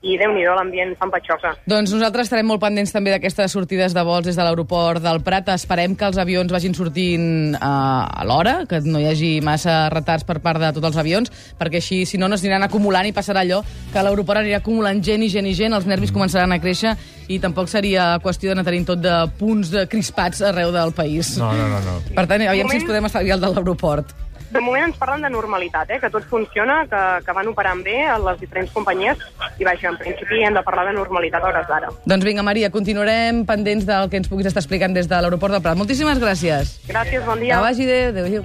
i 0.00 0.14
déu-n'hi-do, 0.16 0.54
l'ambient 0.56 0.94
fa 0.96 1.04
empatxoca. 1.08 1.50
Doncs 1.68 1.92
nosaltres 1.92 2.28
estarem 2.28 2.46
molt 2.48 2.62
pendents 2.62 2.92
també 2.92 3.12
d'aquestes 3.12 3.52
sortides 3.52 3.92
de 3.92 4.04
vols 4.06 4.24
des 4.24 4.38
de 4.38 4.44
l'aeroport 4.46 5.02
del 5.04 5.20
Prat. 5.24 5.50
Esperem 5.52 5.92
que 5.98 6.06
els 6.08 6.16
avions 6.20 6.52
vagin 6.52 6.72
sortint 6.76 7.26
uh, 7.58 8.06
a 8.08 8.24
l'hora, 8.24 8.62
que 8.68 8.80
no 8.86 9.00
hi 9.00 9.10
hagi 9.10 9.30
massa 9.44 9.90
retards 9.92 10.24
per 10.24 10.38
part 10.40 10.62
de 10.62 10.72
tots 10.76 10.88
els 10.88 10.96
avions, 11.02 11.32
perquè 11.60 11.82
així, 11.82 12.06
si 12.08 12.20
no, 12.20 12.30
no 12.32 12.38
s'aniran 12.40 12.64
acumulant 12.64 13.10
i 13.10 13.12
passarà 13.16 13.44
allò 13.44 13.60
que 13.92 14.06
l'aeroport 14.06 14.40
anirà 14.40 14.62
acumulant 14.62 15.04
gent 15.04 15.26
i 15.26 15.28
gent 15.32 15.50
i 15.50 15.54
gent, 15.58 15.76
els 15.76 15.88
nervis 15.90 16.16
començaran 16.16 16.56
a 16.56 16.60
créixer 16.62 16.96
i 17.28 17.36
tampoc 17.42 17.68
seria 17.68 18.14
qüestió 18.24 18.50
d'anar 18.50 18.64
tenint 18.66 18.88
tot 18.88 19.04
de 19.04 19.18
punts 19.38 19.68
de 19.74 19.84
crispats 19.90 20.40
arreu 20.48 20.72
del 20.72 20.96
país. 20.96 21.36
No, 21.36 21.52
no, 21.52 21.68
no. 21.76 21.84
no. 21.84 22.00
Per 22.16 22.24
tant, 22.24 22.48
aviam 22.48 22.72
si 22.72 22.80
ens 22.80 22.88
podem 22.88 23.12
estalviar 23.12 23.36
el 23.36 23.44
de 23.44 23.52
l'aeroport. 23.52 24.16
De 24.50 24.58
moment 24.60 24.82
ens 24.88 24.96
parlen 24.98 25.22
de 25.22 25.30
normalitat, 25.30 25.90
eh? 25.94 26.00
que 26.02 26.10
tot 26.10 26.24
funciona, 26.26 26.80
que, 26.90 27.00
que 27.24 27.34
van 27.36 27.46
operant 27.52 27.84
bé 27.86 28.00
a 28.10 28.16
les 28.18 28.40
diferents 28.40 28.72
companyies, 28.74 29.20
i 29.62 29.66
vaja, 29.66 29.92
en 29.92 29.98
principi 30.00 30.42
hem 30.42 30.56
de 30.58 30.62
parlar 30.66 30.88
de 30.88 30.94
normalitat 30.96 31.44
a 31.44 31.52
hores 31.52 31.68
d'ara. 31.70 31.92
Doncs 32.10 32.26
vinga, 32.26 32.42
Maria, 32.42 32.70
continuarem 32.74 33.44
pendents 33.46 33.86
del 33.86 34.10
que 34.10 34.18
ens 34.18 34.26
puguis 34.30 34.50
estar 34.50 34.62
explicant 34.64 34.96
des 34.96 35.06
de 35.06 35.20
l'aeroport 35.22 35.54
del 35.54 35.62
Prat. 35.62 35.78
Moltíssimes 35.78 36.18
gràcies. 36.18 36.80
Gràcies, 36.90 37.22
bon 37.26 37.38
Que 37.38 37.46
dia. 37.46 37.60
vagi 37.62 37.86
bé, 37.86 38.00
adéu. 38.10 38.42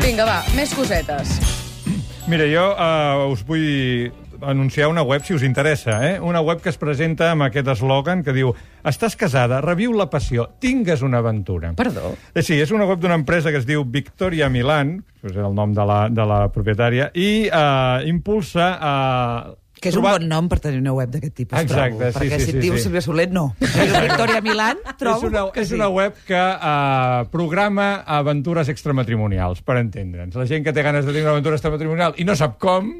Vinga, 0.00 0.24
va, 0.26 0.38
més 0.54 0.72
cosetes. 0.74 1.34
Mira, 2.30 2.46
jo 2.46 2.62
uh, 2.76 3.26
us 3.32 3.42
vull 3.46 4.10
anunciar 4.42 4.88
una 4.88 5.02
web, 5.02 5.22
si 5.24 5.34
us 5.34 5.42
interessa, 5.42 6.00
eh? 6.08 6.20
una 6.20 6.40
web 6.40 6.60
que 6.60 6.70
es 6.72 6.78
presenta 6.78 7.30
amb 7.32 7.48
aquest 7.48 7.68
eslògan 7.76 8.24
que 8.26 8.34
diu 8.36 8.54
Estàs 8.80 9.12
casada, 9.20 9.60
reviu 9.60 9.92
la 9.92 10.08
passió, 10.08 10.46
tingues 10.58 11.02
una 11.04 11.18
aventura. 11.20 11.74
Perdó. 11.76 12.14
Eh, 12.32 12.42
sí, 12.42 12.56
és 12.56 12.70
una 12.72 12.86
web 12.88 13.00
d'una 13.02 13.18
empresa 13.18 13.52
que 13.52 13.60
es 13.60 13.66
diu 13.68 13.84
Victoria 13.84 14.48
Milan, 14.48 15.02
que 15.20 15.28
és 15.28 15.36
el 15.36 15.52
nom 15.56 15.74
de 15.76 15.84
la, 15.84 16.02
de 16.08 16.24
la 16.24 16.46
propietària, 16.54 17.10
i 17.14 17.48
uh, 17.48 18.00
impulsa... 18.08 18.76
Uh, 18.80 19.56
Que 19.80 19.88
és 19.88 19.96
un 19.96 20.04
bon 20.04 20.26
nom 20.28 20.44
per 20.44 20.58
tenir 20.60 20.76
una 20.82 20.92
web 20.92 21.08
d'aquest 21.08 21.32
tipus, 21.38 21.56
Exacte, 21.56 21.96
trobo. 21.96 22.10
sí, 22.10 22.18
Perquè 22.18 22.36
sí, 22.36 22.44
si 22.44 22.50
sí, 22.50 22.56
et 22.58 22.64
dius 22.66 22.76
sí. 22.76 22.82
Sílvia 22.84 23.00
Soler, 23.00 23.30
no. 23.32 23.46
Si 23.60 23.78
dius 23.80 24.02
Victoria 24.04 24.42
Milan, 24.44 24.82
trobo 25.00 25.30
és 25.30 25.30
una, 25.30 25.44
que 25.54 25.64
és 25.64 25.70
sí. 25.70 25.76
una 25.78 25.88
web 25.88 26.18
que 26.28 26.40
uh, 26.40 27.22
programa 27.32 27.86
aventures 28.04 28.68
extramatrimonials, 28.68 29.62
per 29.64 29.78
entendre'ns. 29.80 30.36
La 30.36 30.44
gent 30.50 30.66
que 30.66 30.74
té 30.76 30.84
ganes 30.84 31.08
de 31.08 31.14
tenir 31.14 31.24
una 31.24 31.32
aventura 31.38 31.56
extramatrimonial 31.56 32.20
i 32.20 32.28
no 32.28 32.36
sap 32.36 32.58
com, 32.60 32.92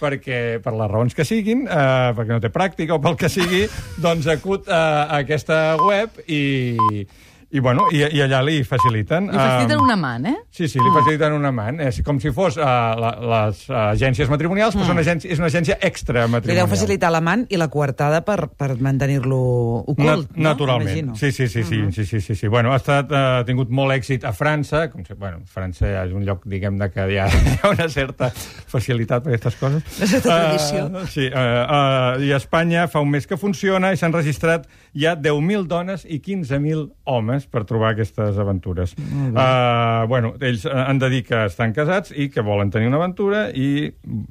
perquè 0.00 0.40
per 0.64 0.74
les 0.76 0.90
raons 0.92 1.16
que 1.16 1.26
siguin, 1.26 1.66
eh, 1.66 2.10
perquè 2.16 2.34
no 2.34 2.42
té 2.42 2.50
pràctica 2.52 2.96
o 2.96 3.00
pel 3.02 3.16
que 3.20 3.30
sigui, 3.32 3.64
doncs 4.02 4.28
acut 4.32 4.68
a, 4.68 4.82
a 5.06 5.22
aquesta 5.22 5.76
web 5.82 6.20
i, 6.26 7.04
i, 7.50 7.60
bueno, 7.60 7.86
i, 7.94 8.00
i 8.02 8.20
allà 8.24 8.40
li 8.42 8.58
faciliten... 8.66 9.28
Li 9.30 9.38
faciliten 9.38 9.76
eh, 9.76 9.82
un 9.82 9.92
amant, 9.94 10.24
eh? 10.26 10.34
Sí, 10.50 10.66
sí, 10.66 10.80
li 10.82 10.90
faciliten 10.90 11.36
un 11.36 11.46
amant. 11.46 11.78
És 11.84 12.00
com 12.06 12.18
si 12.22 12.32
fos 12.34 12.56
uh, 12.58 12.66
la, 12.98 13.12
les 13.22 13.60
uh, 13.70 13.76
agències 13.92 14.30
matrimonials, 14.32 14.74
però 14.74 14.88
mm. 14.90 15.02
agència, 15.04 15.30
és 15.30 15.38
una 15.38 15.46
agència 15.52 15.76
Li 15.78 15.86
extramatrimonial. 15.86 16.64
deu 16.64 16.70
facilitar 16.72 17.12
l'amant 17.14 17.44
i 17.46 17.60
la 17.60 17.68
coartada 17.70 18.24
per, 18.26 18.48
per 18.50 18.72
mantenir-lo 18.82 19.38
ocult, 19.84 20.02
Na 20.02 20.16
no? 20.16 20.48
naturalment. 20.48 21.12
Sí, 21.20 21.30
sí, 21.30 21.46
sí, 21.46 21.62
sí, 21.62 21.84
sí, 21.94 22.06
sí, 22.08 22.20
sí, 22.20 22.34
sí. 22.34 22.50
Bueno, 22.50 22.72
ha 22.74 22.80
estat, 22.82 23.14
uh, 23.14 23.22
ha 23.38 23.46
tingut 23.46 23.70
molt 23.70 23.94
èxit 23.94 24.26
a 24.26 24.34
França, 24.34 24.88
com 24.90 25.06
si, 25.06 25.14
bueno, 25.14 25.44
França 25.46 25.92
és 26.02 26.16
un 26.16 26.26
lloc, 26.26 26.42
diguem-ne, 26.50 26.90
que 26.90 27.06
hi 27.12 27.20
ha, 27.22 27.28
hi 27.52 27.56
ha 27.62 27.72
una 27.76 27.86
certa 27.92 28.32
facilitat 28.34 29.22
per 29.22 29.36
aquestes 29.36 29.60
coses. 29.62 29.86
Una 30.00 30.10
certa 30.16 30.40
tradició. 30.42 30.84
Uh, 30.90 31.06
sí, 31.14 31.30
uh, 31.30 31.46
uh, 31.62 32.26
i 32.26 32.34
a 32.34 32.42
Espanya 32.42 32.88
fa 32.90 33.04
un 33.06 33.14
mes 33.14 33.30
que 33.30 33.38
funciona 33.38 33.94
i 33.94 34.02
s'han 34.02 34.14
registrat 34.18 34.66
ja 34.96 35.14
10.000 35.14 35.66
dones 35.70 36.06
i 36.08 36.18
15.000 36.24 36.88
homes 37.04 37.35
per 37.44 37.66
trobar 37.68 37.92
aquestes 37.92 38.38
aventures. 38.40 38.94
Uh, 38.96 40.06
bueno, 40.08 40.32
ells 40.40 40.64
eh, 40.64 40.72
han 40.72 41.02
de 41.02 41.10
dir 41.12 41.22
que 41.28 41.42
estan 41.50 41.74
casats 41.76 42.14
i 42.16 42.30
que 42.32 42.44
volen 42.46 42.72
tenir 42.72 42.88
una 42.88 42.96
aventura 43.02 43.50
i, 43.52 43.90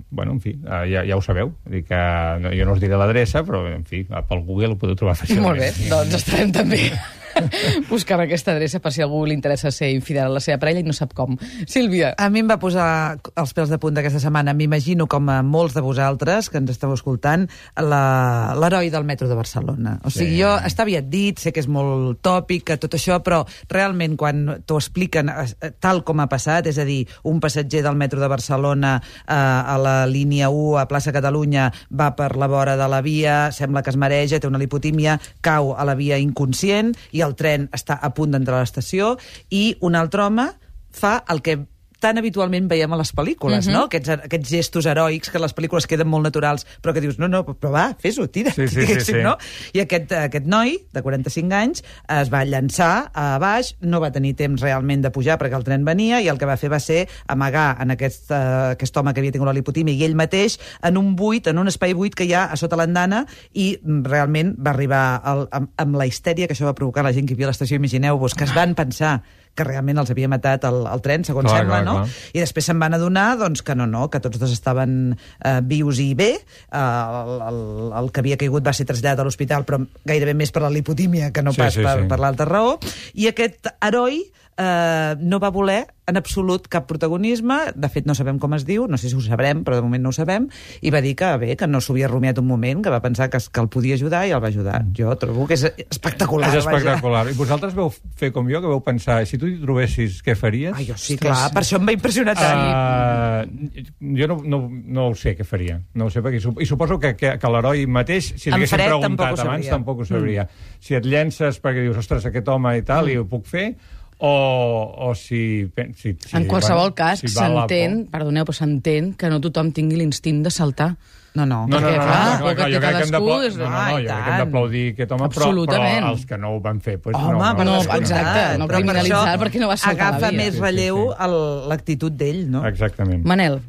bueno, 0.09 0.33
en 0.33 0.41
fi, 0.41 0.55
uh, 0.63 0.81
ja, 0.89 1.05
ja 1.05 1.19
ho 1.19 1.21
sabeu. 1.21 1.53
Dir 1.69 1.83
que 1.85 2.01
no, 2.41 2.55
jo 2.55 2.65
no 2.65 2.73
us 2.73 2.81
diré 2.81 2.97
l'adreça, 2.97 3.45
però, 3.45 3.65
en 3.69 3.85
fi, 3.85 4.01
pel 4.09 4.41
Google 4.47 4.73
ho 4.73 4.81
podeu 4.81 4.97
trobar 4.97 5.17
fàcilment. 5.21 5.45
Molt 5.51 5.61
bé, 5.61 5.69
doncs 5.91 6.17
estarem 6.23 6.55
també 6.55 6.89
buscant 7.89 8.21
aquesta 8.23 8.53
adreça 8.53 8.79
per 8.83 8.91
si 8.93 9.01
a 9.01 9.05
algú 9.05 9.23
li 9.27 9.35
interessa 9.35 9.71
ser 9.71 9.91
infidel 9.93 10.29
a 10.31 10.35
la 10.37 10.43
seva 10.43 10.57
parella 10.61 10.81
i 10.81 10.87
no 10.87 10.93
sap 10.95 11.13
com. 11.17 11.35
Sílvia. 11.67 12.13
A 12.17 12.29
mi 12.29 12.41
em 12.43 12.49
va 12.49 12.57
posar 12.61 13.17
els 13.35 13.53
pèls 13.55 13.69
de 13.71 13.79
punta 13.81 14.01
aquesta 14.03 14.21
setmana. 14.23 14.53
M'imagino, 14.57 15.07
com 15.11 15.29
a 15.29 15.41
molts 15.43 15.75
de 15.75 15.83
vosaltres 15.85 16.49
que 16.49 16.57
ens 16.61 16.71
esteu 16.75 16.93
escoltant, 16.95 17.47
la- 17.77 18.55
l'heroi 18.59 18.89
del 18.89 19.03
metro 19.05 19.27
de 19.27 19.35
Barcelona. 19.35 19.99
O 20.03 20.09
sigui, 20.09 20.35
Sí. 20.35 20.41
jo, 20.41 20.49
està 20.65 20.83
aviat 20.83 21.05
dit, 21.09 21.37
sé 21.39 21.51
que 21.53 21.59
és 21.59 21.67
molt 21.67 22.21
tòpic, 22.21 22.63
que 22.63 22.77
tot 22.77 22.93
això, 22.93 23.21
però 23.23 23.45
realment 23.69 24.15
quan 24.17 24.63
t'ho 24.65 24.77
expliquen 24.77 25.29
eh, 25.29 25.71
tal 25.79 26.03
com 26.03 26.19
ha 26.19 26.27
passat, 26.29 26.67
és 26.67 26.77
a 26.77 26.85
dir, 26.85 27.07
un 27.23 27.39
passatger 27.39 27.83
del 27.83 27.95
metro 27.95 28.19
de 28.19 28.27
Barcelona 28.27 29.01
eh, 29.27 29.33
a 29.33 29.77
la 29.77 30.05
línia 30.07 30.49
1 30.49 30.77
a 30.79 30.87
plaça 30.87 31.11
Catalunya 31.11 31.71
va 31.91 32.15
per 32.15 32.35
la 32.37 32.47
vora 32.47 32.75
de 32.77 32.87
la 32.87 33.01
via, 33.01 33.51
sembla 33.51 33.81
que 33.83 33.89
es 33.89 33.97
mareja, 33.97 34.39
té 34.39 34.47
una 34.47 34.57
lipotímia, 34.61 35.19
cau 35.41 35.73
a 35.77 35.85
la 35.85 35.95
via 35.95 36.17
inconscient 36.17 36.95
i 37.11 37.21
el 37.27 37.35
tren 37.39 37.69
està 37.75 37.97
a 38.01 38.11
punt 38.15 38.35
d'entrar 38.35 38.59
a 38.59 38.65
l'estació 38.65 39.15
i 39.49 39.75
un 39.85 39.97
altre 39.99 40.25
home 40.27 40.49
fa 40.95 41.17
el 41.29 41.41
que 41.45 41.59
tan 42.05 42.19
habitualment 42.21 42.67
veiem 42.69 42.93
a 42.93 42.99
les 43.01 43.09
pel·lícules, 43.17 43.65
Mhm. 43.65 43.73
no? 43.73 43.83
Aquests, 43.89 44.09
aquests 44.29 44.49
gestos 44.53 44.85
heroics 44.85 45.31
que 45.33 45.39
les 45.41 45.55
pel·lícules 45.57 45.87
queden 45.89 46.07
molt 46.11 46.23
naturals, 46.27 46.65
però 46.83 46.93
que 46.93 47.01
dius, 47.01 47.17
no, 47.17 47.27
no, 47.31 47.43
però 47.45 47.71
va, 47.73 47.85
fes-ho, 47.99 48.27
tira, 48.29 48.51
Sí, 48.53 48.67
sí, 48.67 48.75
sí, 48.75 48.79
diguéssim, 48.85 49.15
sí. 49.19 49.23
no? 49.25 49.35
I 49.73 49.81
aquest, 49.85 50.11
aquest 50.11 50.45
noi, 50.45 50.75
de 50.93 51.01
45 51.01 51.55
anys, 51.57 51.81
es 52.21 52.29
va 52.33 52.43
llançar 52.45 53.09
a 53.13 53.39
baix, 53.41 53.73
no 53.81 53.99
va 54.03 54.11
tenir 54.13 54.35
temps 54.37 54.61
realment 54.61 55.01
de 55.01 55.09
pujar 55.15 55.39
perquè 55.41 55.57
el 55.57 55.65
tren 55.65 55.85
venia, 55.87 56.21
i 56.21 56.27
el 56.29 56.37
que 56.37 56.45
va 56.45 56.57
fer 56.61 56.69
va 56.71 56.79
ser 56.79 57.07
amagar 57.27 57.77
en 57.81 57.91
aquest, 57.95 58.29
uh, 58.29 58.75
aquest 58.75 58.97
home 58.97 59.13
que 59.13 59.23
havia 59.23 59.33
tingut 59.33 59.49
la 59.49 59.55
lipotímia 59.57 59.95
i 59.95 60.03
ell 60.05 60.15
mateix 60.15 60.59
en 60.83 60.97
un 61.01 61.15
buit, 61.15 61.47
en 61.47 61.57
un 61.57 61.67
espai 61.71 61.93
buit 61.97 62.13
que 62.15 62.25
hi 62.27 62.33
ha 62.33 62.45
a 62.51 62.55
sota 62.59 62.77
l'andana, 62.77 63.25
i 63.53 63.79
mm, 63.81 64.03
realment 64.05 64.53
va 64.59 64.71
arribar 64.75 65.21
al, 65.23 65.47
amb, 65.51 65.71
amb 65.81 65.95
la 65.97 66.05
histèria 66.05 66.47
que 66.47 66.53
això 66.53 66.69
va 66.69 66.75
provocar 66.77 67.03
la 67.03 67.13
gent 67.15 67.25
que 67.25 67.33
hi 67.33 67.37
havia 67.39 67.49
a 67.49 67.53
l'estació, 67.55 67.79
imagineu-vos, 67.81 68.35
que 68.35 68.43
es 68.45 68.53
van 68.53 68.75
pensar 68.75 69.23
que 69.55 69.63
realment 69.67 70.01
els 70.01 70.11
havia 70.11 70.27
matat 70.31 70.65
el, 70.67 70.81
el 70.91 71.01
tren, 71.05 71.23
segons 71.27 71.47
Clar, 71.47 71.61
sembla, 71.63 71.79
clar, 71.81 71.85
no? 71.87 71.93
clar. 72.03 72.31
I 72.35 72.43
després 72.43 72.67
se'n 72.69 72.81
van 72.81 72.97
adonar 72.97 73.25
doncs, 73.39 73.63
que 73.65 73.75
no, 73.79 73.87
no, 73.87 74.05
que 74.11 74.19
tots 74.23 74.39
dos 74.41 74.51
estaven 74.51 75.15
eh, 75.15 75.59
vius 75.63 75.99
i 76.03 76.11
bé. 76.17 76.31
Eh, 76.35 76.79
el, 76.79 77.35
el, 77.49 77.59
el 78.01 78.11
que 78.11 78.23
havia 78.23 78.39
caigut 78.41 78.65
va 78.67 78.75
ser 78.75 78.87
traslladat 78.89 79.23
a 79.23 79.27
l'hospital, 79.27 79.65
però 79.67 79.79
gairebé 80.05 80.35
més 80.37 80.51
per 80.51 80.65
la 80.65 80.73
lipotímia 80.73 81.31
que 81.31 81.43
no 81.45 81.55
Sí, 81.55 81.63
pas 81.63 81.73
sí, 81.77 81.83
per, 81.85 82.01
sí. 82.03 82.09
per 82.11 82.19
l'altra 82.19 82.49
raó. 82.49 82.75
I 83.15 83.29
aquest 83.31 83.71
heroi 83.79 84.25
eh, 84.57 85.15
no 85.19 85.39
va 85.39 85.51
voler 85.51 85.85
en 86.05 86.17
absolut 86.19 86.67
cap 86.69 86.85
protagonisme, 86.85 87.55
de 87.73 87.89
fet 87.89 88.05
no 88.05 88.13
sabem 88.13 88.37
com 88.37 88.53
es 88.53 88.65
diu, 88.65 88.85
no 88.85 88.97
sé 89.01 89.09
si 89.09 89.17
ho 89.17 89.21
sabrem, 89.25 89.63
però 89.65 89.79
de 89.79 89.85
moment 89.85 90.03
no 90.05 90.11
ho 90.11 90.15
sabem, 90.15 90.45
i 90.85 90.91
va 90.93 91.01
dir 91.01 91.15
que 91.17 91.31
bé, 91.41 91.55
que 91.57 91.65
no 91.65 91.81
s'havia 91.81 92.09
rumiat 92.11 92.37
un 92.41 92.45
moment, 92.45 92.83
que 92.85 92.93
va 92.93 92.99
pensar 93.01 93.31
que, 93.33 93.41
que 93.41 93.63
el 93.63 93.71
podia 93.73 93.97
ajudar 93.97 94.21
i 94.29 94.35
el 94.35 94.43
va 94.43 94.51
ajudar. 94.53 94.83
Jo 94.95 95.15
trobo 95.21 95.47
que 95.49 95.57
és 95.57 95.65
espectacular. 95.65 96.51
és 96.51 96.59
vaja. 96.59 96.77
espectacular. 96.77 97.23
I 97.31 97.37
vosaltres 97.39 97.73
veu 97.77 97.89
fer 97.89 98.29
com 98.35 98.45
jo, 98.51 98.61
que 98.61 98.69
veu 98.69 98.83
pensar, 98.85 99.23
si 99.25 99.39
tu 99.41 99.49
t'hi 99.49 99.57
trobessis, 99.63 100.21
què 100.25 100.37
faries? 100.37 100.77
Ai, 100.77 100.85
jo 100.91 100.99
sí, 101.01 101.17
clar, 101.17 101.49
per 101.55 101.65
això 101.65 101.81
em 101.81 101.89
va 101.89 101.97
impressionar 101.97 102.37
tant. 102.37 102.61
Uh, 102.61 104.13
jo 104.21 104.29
no, 104.29 104.39
no, 104.45 104.61
no 104.69 105.09
ho 105.09 105.17
sé 105.17 105.33
què 105.39 105.47
faria. 105.47 105.79
No 105.97 106.05
ho 106.05 106.13
sé, 106.13 106.21
perquè, 106.21 106.37
I 106.37 106.69
suposo 106.69 106.99
que, 107.01 107.15
que, 107.17 107.33
que 107.41 107.53
l'heroi 107.55 107.87
mateix, 107.89 108.35
si 108.37 108.53
l'haguessin 108.53 108.85
preguntat 108.85 109.33
tampoc 109.33 109.45
abans, 109.47 109.73
tampoc 109.73 110.05
ho 110.05 110.09
sabria. 110.13 110.45
Mm. 110.45 110.79
Si 110.85 111.01
et 111.01 111.09
llences 111.09 111.57
perquè 111.63 111.81
dius, 111.81 111.97
ostres, 112.05 112.29
aquest 112.29 112.53
home 112.53 112.77
i 112.77 112.85
tal, 112.85 113.09
mm. 113.09 113.15
i 113.15 113.23
ho 113.23 113.29
puc 113.29 113.49
fer, 113.49 113.71
o, 114.17 114.95
o 115.09 115.15
si, 115.15 115.67
si, 115.95 116.15
si... 116.19 116.37
En 116.37 116.45
qualsevol 116.47 116.91
bueno, 116.91 116.95
cas, 116.95 117.19
si 117.19 117.27
s'entén, 117.27 118.05
perdoneu, 118.11 118.45
però 118.47 118.55
s'entén 118.55 119.13
que 119.19 119.29
no 119.29 119.41
tothom 119.43 119.71
tingui 119.75 119.97
l'instint 119.99 120.43
de 120.45 120.51
saltar. 120.51 120.95
No, 121.35 121.43
no. 121.45 121.65
No, 121.67 121.81
no, 121.81 121.81
no, 121.81 121.87
Perquè, 121.89 121.97
no, 121.97 122.03
clar, 122.05 122.39
no, 122.39 122.45
por 122.45 122.55
clar, 122.55 122.55
que 122.55 122.71
jo 122.71 122.79
té 122.79 122.85
crec 122.85 122.95
que 122.95 122.95
hem 122.95 123.03
és- 123.03 123.11
no, 123.59 123.65
no, 123.65 123.69
no, 123.75 123.97
jo 123.99 124.05
crec 124.05 124.23
que 124.23 124.31
hem 124.31 124.37
d'aplaudir 124.39 124.83
aquest 124.93 125.11
home, 125.11 125.27
però, 125.27 125.49
però 125.67 126.11
els 126.13 126.25
que 126.29 126.37
no 126.39 126.51
ho 126.55 126.61
van 126.63 126.79
fer... 126.79 126.93
Pues, 127.03 127.15
Home, 127.19 127.33
no, 127.35 127.55
per 127.57 127.65
no, 127.65 127.73
descomptat. 127.75 128.01
exacte, 128.05 128.57
no 128.61 128.67
per 128.69 128.75
criminalitzar 128.77 129.33
això 129.33 129.41
perquè 129.43 129.59
no 129.59 129.67
va 129.67 129.75
saltar 129.77 130.07
Agafa 130.07 130.21
la 130.21 130.29
via. 130.31 130.37
més 130.39 130.53
Sí, 130.53 130.55
sí, 130.55 130.63
relleu 130.63 131.01
sí. 131.09 131.17
el- 131.27 131.69
l'actitud 131.73 132.11
d'ell, 132.23 132.39
no? 132.55 132.63
Exactament. 132.71 133.25
Manel, 133.27 133.59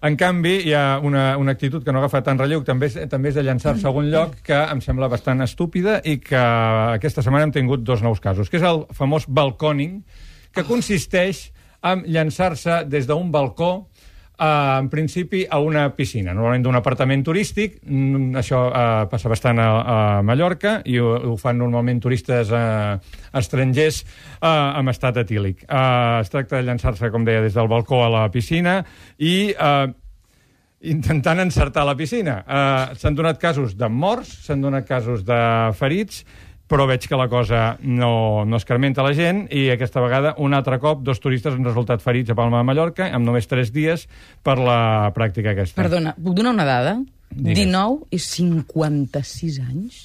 En 0.00 0.16
canvi, 0.16 0.54
hi 0.64 0.72
ha 0.72 0.98
una, 1.04 1.36
una 1.36 1.52
actitud 1.52 1.84
que 1.84 1.92
no 1.92 2.00
agafa 2.00 2.22
tant 2.24 2.38
relleu, 2.40 2.62
també 2.64 2.88
és, 2.88 2.94
també 3.12 3.28
és 3.28 3.36
de 3.36 3.42
llançar-se 3.44 3.84
a 3.84 3.90
algun 3.90 4.06
lloc, 4.08 4.38
que 4.46 4.56
em 4.56 4.80
sembla 4.80 5.10
bastant 5.12 5.44
estúpida 5.44 5.98
i 6.08 6.16
que 6.24 6.40
aquesta 6.40 7.20
setmana 7.20 7.44
hem 7.44 7.52
tingut 7.52 7.84
dos 7.84 8.00
nous 8.00 8.22
casos, 8.24 8.48
que 8.48 8.56
és 8.56 8.64
el 8.64 8.86
famós 8.96 9.28
balconing, 9.28 9.98
que 10.56 10.64
consisteix 10.64 11.50
en 11.84 12.06
llançar-se 12.08 12.86
des 12.88 13.04
d'un 13.08 13.28
balcó 13.32 13.89
en 14.40 14.88
principi 14.88 15.42
a 15.44 15.58
una 15.60 15.84
piscina, 15.92 16.32
normalment 16.32 16.64
d'un 16.64 16.78
apartament 16.78 17.22
turístic. 17.26 17.78
Mm, 17.84 18.38
Això 18.40 18.62
eh, 18.70 19.04
passa 19.12 19.28
bastant 19.28 19.60
a, 19.60 19.68
a 19.80 19.96
Mallorca 20.24 20.78
i 20.88 20.96
ho, 20.98 21.12
ho 21.32 21.36
fan 21.40 21.60
normalment 21.60 22.00
turistes 22.00 22.48
eh, 22.48 22.96
estrangers 23.36 24.02
eh, 24.02 24.48
amb 24.48 24.92
estat 24.94 25.20
etílic. 25.20 25.66
Eh, 25.68 26.20
es 26.24 26.32
tracta 26.32 26.56
de 26.56 26.68
llançar-se, 26.68 27.12
com 27.12 27.26
deia, 27.28 27.44
des 27.44 27.56
del 27.56 27.68
balcó 27.68 28.00
a 28.06 28.12
la 28.12 28.28
piscina 28.32 28.80
i 29.18 29.52
eh, 29.52 29.88
intentant 30.80 31.42
encertar 31.42 31.84
la 31.84 31.96
piscina. 31.96 32.40
Uh, 32.46 32.96
s'han 32.96 33.16
donat 33.16 33.40
casos 33.40 33.74
de 33.76 33.88
morts, 33.92 34.30
s'han 34.46 34.62
donat 34.64 34.86
casos 34.88 35.26
de 35.28 35.40
ferits, 35.76 36.24
però 36.70 36.86
veig 36.86 37.04
que 37.10 37.18
la 37.18 37.26
cosa 37.28 37.76
no, 37.82 38.44
no 38.46 38.58
escarmenta 38.60 39.02
la 39.02 39.10
gent 39.16 39.44
i 39.50 39.66
aquesta 39.74 40.02
vegada, 40.04 40.36
un 40.38 40.54
altre 40.54 40.78
cop, 40.82 41.02
dos 41.06 41.18
turistes 41.22 41.56
han 41.56 41.66
resultat 41.66 42.02
ferits 42.04 42.30
a 42.30 42.36
Palma 42.38 42.62
de 42.62 42.68
Mallorca 42.68 43.08
amb 43.10 43.26
només 43.26 43.50
tres 43.50 43.72
dies 43.74 44.06
per 44.46 44.54
la 44.62 45.10
pràctica 45.16 45.50
aquesta. 45.54 45.80
perdona, 45.82 46.14
puc 46.14 46.36
donar 46.38 46.54
una 46.54 46.68
dada? 46.68 46.96
Digues. 47.30 47.58
19 47.66 48.06
i 48.10 48.18
56 48.22 49.60
anys? 49.66 50.04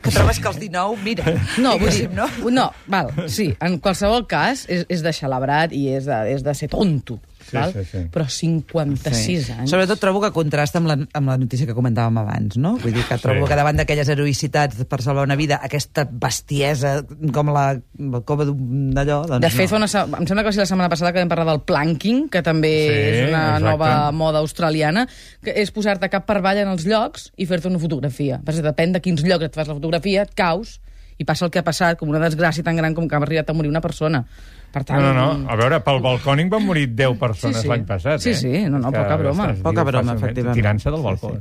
Que 0.00 0.08
trobes 0.08 0.38
que 0.40 0.48
els 0.48 0.56
19, 0.62 0.96
mira, 1.04 1.24
No, 1.60 1.74
vull 1.80 1.92
dir, 1.92 2.06
no? 2.16 2.24
no, 2.48 2.70
val, 2.88 3.10
sí, 3.28 3.50
en 3.60 3.76
qualsevol 3.84 4.24
cas 4.30 4.64
és, 4.72 4.86
és 4.88 5.02
de 5.04 5.12
xalabrat 5.12 5.74
i 5.76 5.86
és 5.92 6.06
de, 6.08 6.20
és 6.32 6.44
de 6.44 6.54
ser 6.56 6.70
tonto, 6.72 7.18
Sí, 7.54 7.60
val? 7.62 7.72
sí, 7.72 7.84
sí. 7.90 8.02
però 8.12 8.26
56 8.28 9.50
anys... 9.54 9.70
Sobretot 9.72 10.00
trobo 10.02 10.20
que 10.22 10.30
contrasta 10.34 10.80
amb 10.82 10.90
la, 10.90 10.96
amb 11.16 11.30
la 11.32 11.36
notícia 11.40 11.66
que 11.68 11.74
comentàvem 11.76 12.18
abans, 12.20 12.56
no? 12.60 12.74
Vull 12.82 12.92
dir 12.96 13.04
que 13.08 13.18
trobo 13.22 13.44
Sí. 13.44 13.50
que 13.52 13.58
davant 13.58 13.78
d'aquelles 13.80 14.08
heroïcitats 14.12 14.84
per 14.90 15.00
salvar 15.04 15.24
una 15.28 15.36
vida, 15.38 15.60
aquesta 15.62 16.04
bestiesa 16.10 16.96
com 17.34 17.50
la, 17.54 17.66
la 17.98 18.20
cova 18.26 18.46
d'allò, 18.48 19.22
doncs 19.30 19.42
De 19.44 19.50
fet, 19.54 19.68
fa 19.70 19.78
no. 19.78 19.84
una, 19.84 19.88
se- 19.90 20.04
em 20.04 20.26
sembla 20.26 20.42
que 20.44 20.50
va 20.50 20.56
ser 20.56 20.64
la 20.64 20.70
setmana 20.70 20.90
passada 20.92 21.12
que 21.14 21.22
vam 21.22 21.32
parlar 21.32 21.46
del 21.52 21.62
planking, 21.66 22.28
que 22.32 22.42
també 22.44 22.72
Sí, 22.74 22.94
és 22.94 23.28
una 23.28 23.42
exacte. 23.56 23.64
nova 23.68 23.90
moda 24.12 24.40
australiana, 24.44 25.06
que 25.44 25.54
és 25.62 25.70
posar-te 25.74 26.08
cap 26.12 26.26
per 26.28 26.38
avall 26.40 26.58
en 26.64 26.68
els 26.74 26.86
llocs 26.88 27.30
i 27.36 27.46
fer-te 27.46 27.68
una 27.70 27.78
fotografia. 27.82 28.40
Perquè 28.44 28.62
depèn 28.64 28.92
de 28.96 29.00
quins 29.04 29.22
llocs 29.24 29.44
et 29.50 29.54
fas 29.54 29.68
la 29.70 29.74
fotografia, 29.78 30.22
et 30.26 30.34
caus 30.34 30.80
i 31.18 31.24
passa 31.24 31.44
el 31.46 31.50
que 31.50 31.60
ha 31.60 31.64
passat, 31.66 31.98
com 31.98 32.08
una 32.10 32.20
desgràcia 32.22 32.64
tan 32.64 32.76
gran 32.76 32.94
com 32.94 33.06
que 33.08 33.14
ha 33.14 33.22
arribat 33.22 33.50
a 33.50 33.54
morir 33.54 33.70
una 33.70 33.80
persona. 33.80 34.24
Per 34.74 34.82
tant, 34.82 34.98
No, 35.00 35.12
no, 35.14 35.26
no. 35.38 35.50
A 35.50 35.54
veure, 35.56 35.78
pel 35.86 36.00
balcòning 36.02 36.48
van 36.50 36.64
morir 36.66 36.88
10 36.94 37.18
persones 37.18 37.56
Sí, 37.58 37.62
sí. 37.62 37.68
l'any 37.68 37.84
passat, 37.86 38.20
Sí, 38.20 38.30
eh? 38.30 38.34
sí. 38.34 38.64
No, 38.68 38.78
no, 38.80 38.90
Que, 38.90 38.98
poca 38.98 39.16
broma. 39.16 39.52
Poca 39.62 39.84
broma, 39.84 40.14
efectivament. 40.18 40.54
Tirant-se 40.58 40.90
del 40.90 40.98
Sí, 40.98 41.04
balcó. 41.04 41.34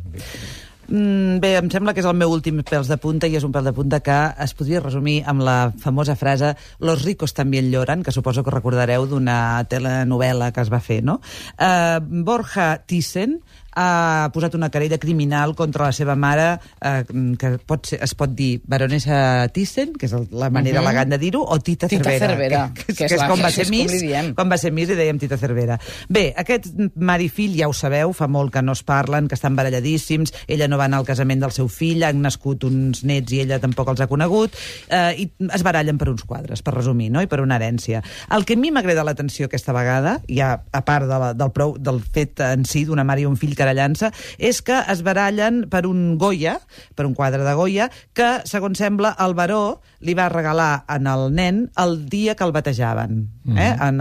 Mm, 0.85 1.39
bé, 1.39 1.53
em 1.55 1.69
sembla 1.71 1.93
que 1.95 2.01
és 2.03 2.05
el 2.09 2.17
meu 2.19 2.29
últim 2.35 2.57
pèls 2.67 2.89
de 2.91 2.97
punta 2.99 3.25
i 3.31 3.37
és 3.39 3.43
un 3.47 3.53
pèl 3.55 3.63
de 3.63 3.71
punta 3.73 4.01
que 4.03 4.17
es 4.43 4.51
podria 4.53 4.81
resumir 4.83 5.21
amb 5.25 5.39
la 5.41 5.71
famosa 5.79 6.17
frase 6.19 6.57
Los 6.83 7.05
ricos 7.07 7.33
también 7.33 7.71
lloran, 7.71 8.03
que 8.03 8.11
suposo 8.11 8.43
que 8.43 8.51
recordareu 8.51 9.07
d'una 9.07 9.63
telenovela 9.71 10.51
que 10.51 10.59
es 10.61 10.69
va 10.71 10.81
fer, 10.83 10.99
no? 11.01 11.21
Uh, 11.57 12.03
Borja 12.03 12.83
Thyssen 12.85 13.39
ha 13.75 14.29
posat 14.33 14.55
una 14.55 14.69
querella 14.69 14.97
criminal 14.97 15.55
contra 15.55 15.85
la 15.85 15.91
seva 15.95 16.15
mare, 16.15 16.59
eh, 16.81 17.03
que 17.39 17.57
pot 17.65 17.85
ser, 17.89 17.99
es 18.03 18.13
pot 18.15 18.33
dir 18.35 18.61
baronessa 18.65 19.47
Thyssen, 19.53 19.93
que 19.97 20.05
és 20.07 20.13
la 20.31 20.49
manera 20.49 20.81
Mhm. 20.81 20.87
elegant 20.87 21.09
de 21.09 21.17
dir-ho, 21.17 21.41
o 21.43 21.59
Tita, 21.59 21.87
Tita 21.87 22.03
Cervera, 22.03 22.27
Cervera, 22.27 22.71
que, 22.73 22.85
que, 22.85 22.93
que 22.93 23.05
és 23.05 23.11
que 23.13 23.15
és 23.15 23.23
com 23.29 23.39
va 23.39 23.47
que 23.47 23.51
ser 23.53 23.65
com 23.65 23.71
Miss, 23.71 24.33
quan 24.35 24.51
va 24.51 24.57
ser 24.57 24.71
Miss 24.71 24.89
li 24.89 24.95
dèiem 24.95 25.19
Tita 25.19 25.37
Cervera. 25.37 25.79
Bé, 26.09 26.33
aquest 26.37 26.67
mare 26.95 27.23
i 27.23 27.29
fill, 27.29 27.55
ja 27.57 27.67
ho 27.67 27.73
sabeu, 27.73 28.13
fa 28.13 28.27
molt 28.27 28.53
que 28.53 28.61
no 28.61 28.73
es 28.73 28.83
parlen, 28.83 29.27
que 29.27 29.35
estan 29.35 29.55
baralladíssims, 29.55 30.33
ella 30.47 30.67
no 30.67 30.77
va 30.77 30.85
anar 30.85 30.99
al 30.99 31.05
casament 31.05 31.39
del 31.41 31.51
seu 31.51 31.67
fill, 31.67 32.03
han 32.03 32.21
nascut 32.21 32.63
uns 32.63 33.03
nets 33.03 33.31
i 33.33 33.39
ella 33.41 33.59
tampoc 33.59 33.89
els 33.89 34.01
ha 34.01 34.07
conegut, 34.07 34.53
eh, 34.89 35.13
i 35.17 35.31
es 35.53 35.63
barallen 35.63 35.97
per 35.97 36.09
uns 36.09 36.23
quadres, 36.23 36.61
per 36.61 36.73
resumir, 36.75 37.09
no? 37.11 37.21
i 37.21 37.27
per 37.27 37.41
una 37.41 37.57
herència. 37.57 38.03
El 38.31 38.45
que 38.45 38.53
a 38.53 38.57
mi 38.57 38.71
m'agrada 38.71 39.03
l'atenció 39.03 39.45
aquesta 39.47 39.73
vegada, 39.73 40.19
ja 40.29 40.63
a 40.71 40.81
part 40.85 41.05
de 41.07 41.19
la, 41.19 41.33
del, 41.33 41.51
prou, 41.51 41.77
del 41.77 42.01
fet 42.01 42.39
en 42.39 42.65
si 42.65 42.85
d'una 42.85 43.03
mare 43.03 43.21
i 43.21 43.25
un 43.25 43.37
fill 43.37 43.55
querellant-se, 43.63 44.11
és 44.37 44.61
que 44.61 44.83
es 44.91 45.03
barallen 45.07 45.63
per 45.71 45.85
un 45.89 46.17
Goya, 46.21 46.59
per 46.93 47.07
un 47.07 47.15
quadre 47.15 47.43
de 47.47 47.55
Goya, 47.57 47.89
que, 48.13 48.41
segons 48.49 48.77
sembla, 48.83 49.15
el 49.23 49.33
baró 49.39 49.79
li 50.03 50.13
va 50.19 50.27
regalar 50.29 50.83
en 50.91 51.07
el 51.07 51.29
nen 51.33 51.63
el 51.79 52.03
dia 52.11 52.35
que 52.35 52.43
el 52.43 52.51
batejaven, 52.51 53.23
Mm. 53.43 53.57
eh? 53.57 53.75
en 53.83 53.97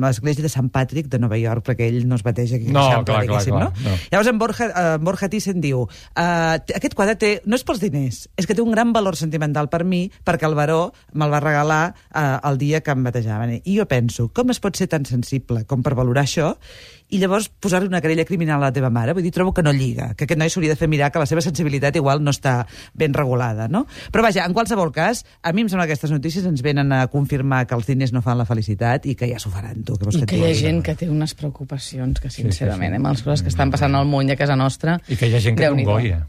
l'església 0.00 0.40
de 0.40 0.48
Sant 0.48 0.70
Patrick 0.72 1.10
de 1.12 1.18
Nova 1.20 1.36
York, 1.36 1.60
perquè 1.66 1.84
ell 1.90 2.06
no 2.08 2.16
es 2.16 2.22
bateja 2.24 2.56
aquí 2.56 2.70
No, 2.72 2.80
clar, 2.80 3.02
clar, 3.04 3.18
diguéssim, 3.26 3.52
clar, 3.52 3.66
no? 3.68 3.90
no. 3.90 3.96
Llavors 4.08 4.30
en 4.30 4.38
Borja, 4.40 4.68
eh, 4.70 4.96
Borja 5.04 5.28
Thyssen 5.28 5.60
diu 5.60 5.82
uh, 5.84 5.90
aquest 6.56 6.96
quadre 6.96 7.18
té, 7.20 7.32
no 7.44 7.60
és 7.60 7.64
pels 7.68 7.82
diners, 7.82 8.22
és 8.40 8.48
que 8.48 8.56
té 8.56 8.64
un 8.64 8.72
gran 8.72 8.94
valor 8.96 9.18
sentimental 9.20 9.68
per 9.68 9.82
mi 9.84 10.06
perquè 10.24 10.48
el 10.48 10.56
baró 10.56 10.94
me'l 11.12 11.32
va 11.32 11.42
regalar 11.44 11.82
uh, 11.92 12.40
el 12.48 12.56
dia 12.56 12.80
que 12.80 12.96
em 12.96 13.04
batejaven. 13.04 13.58
I 13.64 13.76
jo 13.76 13.84
penso, 13.90 14.30
com 14.32 14.48
es 14.54 14.64
pot 14.64 14.80
ser 14.80 14.88
tan 14.88 15.04
sensible 15.04 15.66
com 15.68 15.84
per 15.84 15.92
valorar 15.98 16.24
això 16.24 16.54
i 17.10 17.20
llavors 17.22 17.48
posar-li 17.48 17.86
una 17.86 18.00
querella 18.02 18.24
criminal 18.26 18.58
a 18.58 18.68
la 18.68 18.72
teva 18.74 18.90
mare. 18.90 19.14
Vull 19.14 19.22
dir, 19.26 19.32
trobo 19.34 19.52
que 19.54 19.62
no 19.62 19.72
lliga, 19.74 20.12
que 20.18 20.26
aquest 20.26 20.40
noi 20.40 20.50
s'hauria 20.50 20.74
de 20.74 20.78
fer 20.80 20.88
mirar 20.90 21.12
que 21.14 21.22
la 21.22 21.28
seva 21.30 21.42
sensibilitat 21.44 21.96
igual 21.96 22.22
no 22.24 22.34
està 22.34 22.56
ben 22.94 23.14
regulada, 23.14 23.68
no? 23.70 23.84
Però 24.12 24.24
vaja, 24.26 24.46
en 24.46 24.56
qualsevol 24.56 24.90
cas, 24.94 25.22
a 25.42 25.52
mi 25.54 25.62
em 25.62 25.70
sembla 25.70 25.86
que 25.86 25.94
aquestes 25.94 26.14
notícies 26.14 26.46
ens 26.48 26.64
venen 26.66 26.92
a 26.92 27.06
confirmar 27.12 27.64
que 27.66 27.78
els 27.78 27.86
diners 27.86 28.14
no 28.16 28.24
fan 28.26 28.38
la 28.38 28.48
felicitat 28.48 29.06
i 29.06 29.14
que 29.18 29.30
ja 29.30 29.38
s'ho 29.42 29.52
faran, 29.54 29.84
tu. 29.86 29.98
Que 30.00 30.10
vols 30.10 30.18
I 30.18 30.24
que 30.24 30.32
que 30.34 30.40
hi 30.42 30.48
ha 30.50 30.54
gent 30.58 30.82
que 30.82 30.96
té 30.98 31.10
unes 31.10 31.36
preocupacions 31.38 32.22
que, 32.22 32.30
sincerament, 32.32 32.96
sí. 32.96 33.02
amb 33.02 33.12
les 33.12 33.22
coses 33.22 33.46
que 33.46 33.54
estan 33.54 33.70
passant 33.74 33.94
al 33.94 34.08
món 34.10 34.26
i 34.26 34.34
a 34.34 34.40
casa 34.40 34.58
nostra... 34.58 34.98
I 35.06 35.18
que 35.18 35.30
hi 35.30 35.36
ha 35.36 35.42
gent 35.42 35.58
que 35.58 35.66
té 35.66 35.70
un 35.70 35.84
Déu-n'hi-do. 35.84 35.92
goia. 35.94 36.24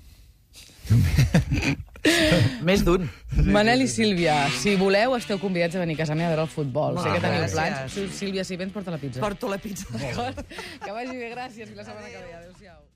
Més 2.67 2.83
d'un. 2.85 3.07
Manel 3.53 3.83
i 3.85 3.87
Sílvia, 3.91 4.35
si 4.61 4.75
voleu, 4.79 5.15
esteu 5.17 5.39
convidats 5.41 5.75
a 5.75 5.83
venir 5.83 5.97
a 5.97 6.03
casa 6.03 6.15
meva 6.17 6.31
a 6.31 6.35
veure 6.35 6.47
el 6.47 6.51
futbol. 6.51 6.99
sé 7.03 7.13
que 7.15 7.23
teniu 7.23 7.47
plans. 7.53 7.97
Sílvia, 8.17 8.43
si 8.47 8.59
vens, 8.59 8.73
porta 8.73 8.91
la 8.93 9.01
pizza. 9.01 9.21
Porto 9.23 9.49
la 9.51 9.57
pizza. 9.61 9.87
D'acord? 9.93 10.43
Que 10.83 10.91
vagi 10.91 11.15
bé, 11.17 11.31
gràcies. 11.35 11.65
Fins 11.67 11.77
la 11.77 11.87
setmana 11.87 12.07
que 12.11 12.21
ve. 12.23 12.37
Adéu-siau. 12.41 12.86